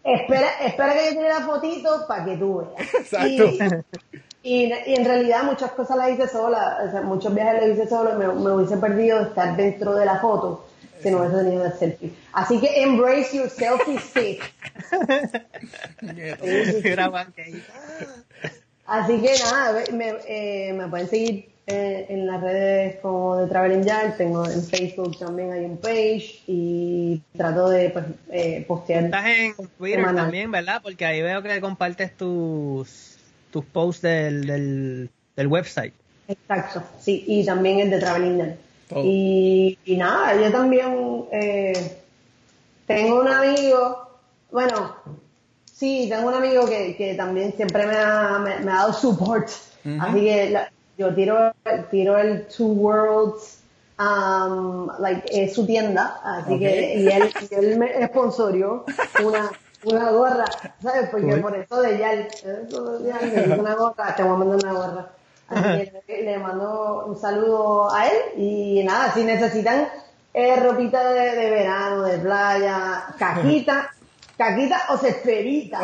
[0.03, 2.93] espera, espera que yo tenga la fotito para que tú veas.
[2.93, 3.43] Exacto.
[4.45, 7.87] Y, y, en realidad muchas cosas las hice sola, o sea, muchos viajes los hice
[7.87, 10.65] solo y me, me hubiese perdido estar dentro de la foto
[11.03, 12.13] si no hubiese tenido el selfie.
[12.31, 14.53] Así que embrace your selfie stick.
[18.85, 23.83] Así que nada, me, eh, me pueden seguir eh, en las redes como de Traveling
[23.83, 29.05] Yard, tengo en Facebook también hay un page y trato de pues, eh, postear.
[29.05, 30.81] Estás en Twitter también, ¿verdad?
[30.83, 33.17] Porque ahí veo que compartes tus,
[33.49, 35.93] tus posts del, del, del website.
[36.27, 38.55] Exacto, sí, y también el de Traveling Yard.
[38.95, 41.97] Y, nada, yo también eh,
[42.85, 44.07] tengo un amigo,
[44.51, 44.95] bueno,
[45.71, 49.49] sí, tengo un amigo que, que también siempre me ha, me, ha dado support.
[49.99, 50.57] Así que
[50.97, 51.51] yo tiro,
[51.91, 53.59] tiro el Two Worlds,
[53.99, 58.85] um, like, es su tienda, así que, y él, y él me sponsorió
[59.23, 59.51] una,
[59.83, 60.45] una gorra,
[60.81, 61.09] ¿sabes?
[61.09, 65.11] Porque por eso de ya, eso de una gorra, te voy a mandar una gorra.
[66.07, 69.87] Le mando un saludo a él y nada, si necesitan
[70.33, 73.91] eh, ropita de, verano, de playa, cajita,
[74.37, 75.79] caquita o cesperita.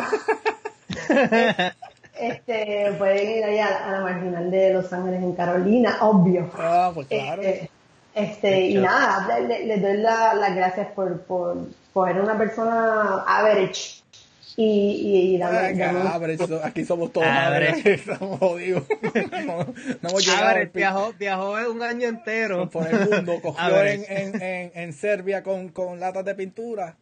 [2.18, 6.50] este, pueden ir allá a la, marginal de Los Ángeles en Carolina, obvio.
[6.58, 7.42] Ah, pues claro.
[7.42, 7.70] Este,
[8.14, 11.56] este y nada, les doy las gracias por, por,
[11.92, 13.99] por ser una persona average
[14.56, 15.42] y, y,
[16.62, 17.26] aquí somos todos
[17.84, 18.84] estamos jodidos.
[19.46, 19.66] no,
[20.02, 25.68] hemos viajó, viajó un año entero por el mundo, cogió en, en, en, Serbia con,
[25.68, 26.96] con latas de pintura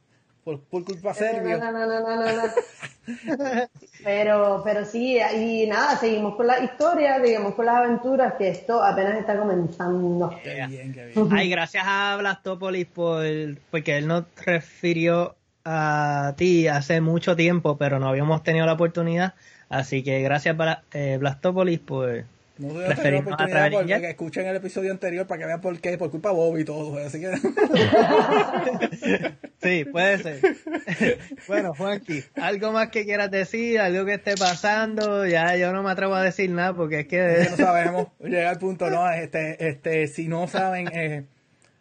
[0.44, 1.58] por, por culpa serbia.
[1.58, 3.68] No, no, no, no, no,
[4.04, 8.82] pero, pero sí, y nada, seguimos con la historia, seguimos con las aventuras, que esto
[8.82, 10.30] apenas está comenzando.
[10.42, 11.28] Qué bien, qué bien.
[11.32, 13.24] Ay, gracias a Blastopolis por,
[13.70, 19.34] porque él nos refirió a ti hace mucho tiempo, pero no habíamos tenido la oportunidad.
[19.68, 22.24] Así que gracias para eh, Blastopolis por
[22.56, 26.10] No la oportunidad porque que escuchen el episodio anterior para que vean por qué, por
[26.10, 26.96] culpa de Bob y todo.
[26.98, 27.36] Así que...
[29.62, 30.56] sí, puede ser.
[31.48, 35.90] bueno, Juanqui, algo más que quieras decir, algo que esté pasando, ya yo no me
[35.90, 37.46] atrevo a decir nada porque es que...
[37.50, 41.24] no sabemos, llega al punto, no, este, este, si no saben, eh,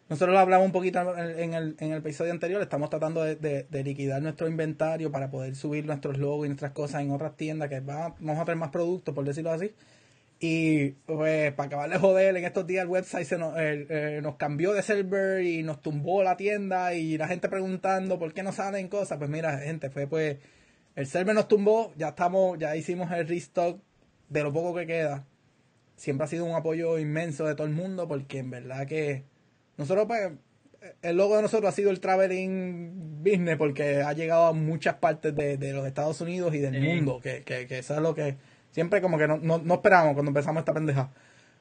[0.08, 4.22] nosotros lo hablamos un poquito en el, en el episodio anterior, estamos tratando de, liquidar
[4.22, 8.38] nuestro inventario para poder subir nuestros logos y nuestras cosas en otras tiendas que vamos
[8.38, 9.72] a tener más productos, por decirlo así.
[10.40, 14.36] Y pues para acabar de joder, en estos días el website se nos, eh, nos
[14.36, 18.52] cambió de server y nos tumbó la tienda y la gente preguntando por qué no
[18.52, 19.18] salen cosas.
[19.18, 20.38] Pues mira, gente, fue pues
[20.96, 23.80] el server nos tumbó, ya estamos, ya hicimos el restock
[24.28, 25.26] de lo poco que queda.
[25.96, 29.24] Siempre ha sido un apoyo inmenso de todo el mundo porque en verdad que
[29.78, 30.32] nosotros pues
[31.02, 35.34] el logo de nosotros ha sido el traveling business porque ha llegado a muchas partes
[35.34, 38.36] de, los Estados Unidos y del mundo, que, que, que eso es lo que
[38.70, 41.10] Siempre como que no, no, no esperamos cuando empezamos esta pendeja.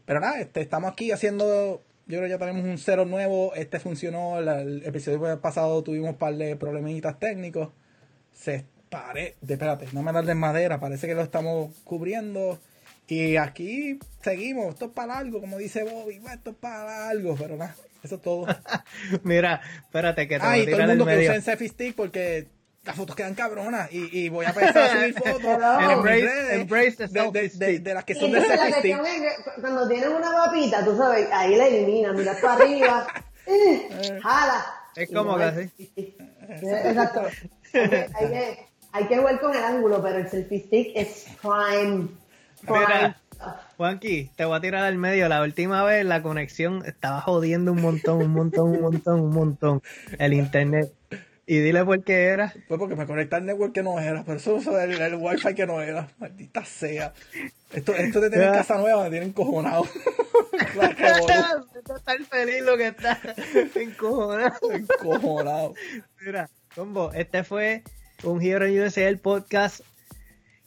[0.06, 3.80] Pero nada, este, estamos aquí haciendo, yo creo que ya tenemos un cero nuevo, este
[3.80, 7.70] funcionó, el episodio pasado tuvimos un par de problemitas técnicos,
[8.34, 12.60] se pare, de, espérate, no me das de madera, parece que lo estamos cubriendo.
[13.10, 17.56] Y aquí seguimos, esto es para algo, como dice Bobby, esto es para algo, pero
[17.56, 18.46] nada, eso es todo.
[19.24, 22.48] Mira, espérate que te Ay, todo el mundo que usa en Selfie Stick porque
[22.88, 27.50] las fotos quedan cabronas y, y voy a empezar a subir fotos embrace, embrace de,
[27.54, 28.98] de, de, las que son de selfie
[29.60, 33.08] Cuando tienen una mapita, tú sabes, ahí la eliminas, miras para arriba,
[33.46, 34.66] eh, jala.
[34.96, 35.70] Es como que así.
[36.50, 37.24] Exacto.
[37.74, 42.08] Hay que, hay que jugar con el ángulo, pero el selfie stick es prime.
[42.62, 43.16] prime.
[43.78, 45.30] Juanqui, te voy a tirar al medio.
[45.30, 49.82] La última vez la conexión estaba jodiendo un montón, un montón, un montón, un montón.
[50.18, 50.92] El internet.
[51.50, 52.54] Y dile por qué era.
[52.68, 55.56] Pues porque me conecté al network que no era, pero eso es el, el wifi
[55.56, 56.10] que no era.
[56.18, 57.14] Maldita sea.
[57.72, 59.86] Esto, esto de tener casa nueva me tiene encojonado.
[61.96, 63.20] está feliz lo que está.
[63.76, 64.72] Encojonado.
[64.72, 65.74] Encojonado.
[66.20, 67.84] Mira, combo, este fue
[68.24, 69.82] un Hero USA, el podcast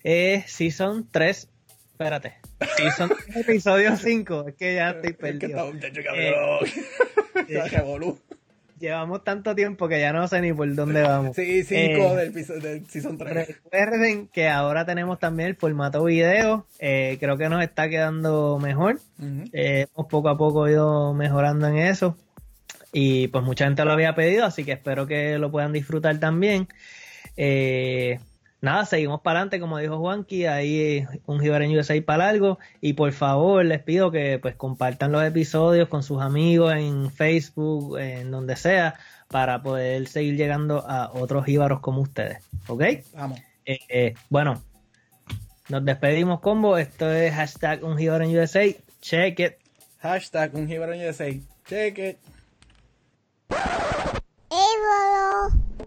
[0.02, 1.48] eh, Season 3.
[1.92, 2.39] Espérate.
[2.76, 4.48] Season episodio 5.
[4.48, 5.72] Es que ya estoy perdido.
[5.72, 6.34] Es que está, eh,
[8.80, 11.36] Llevamos tanto tiempo que ya no sé ni por dónde vamos.
[11.36, 13.48] Sí, cinco eh, del, del, Season 3.
[13.48, 16.66] Recuerden que ahora tenemos también el formato video.
[16.78, 18.98] Eh, creo que nos está quedando mejor.
[19.52, 22.16] Eh, hemos poco a poco ido mejorando en eso.
[22.90, 26.66] Y pues mucha gente lo había pedido, así que espero que lo puedan disfrutar también.
[27.36, 28.18] Eh,
[28.60, 32.58] nada, seguimos para adelante, como dijo Juanqui, ahí eh, un Jibareño USA para largo.
[32.80, 37.98] Y por favor, les pido que pues compartan los episodios con sus amigos en Facebook,
[37.98, 38.98] en donde sea,
[39.28, 42.38] para poder seguir llegando a otros jíbaros como ustedes.
[42.66, 42.82] ¿Ok?
[43.14, 43.40] Vamos.
[43.64, 44.62] Eh, eh, bueno,
[45.68, 46.76] nos despedimos, combo.
[46.78, 48.66] Esto es hashtag un en USA.
[49.00, 49.52] Check it.
[50.00, 51.30] Hashtag un en USA.
[51.66, 52.18] Check it.
[54.50, 55.86] Hey,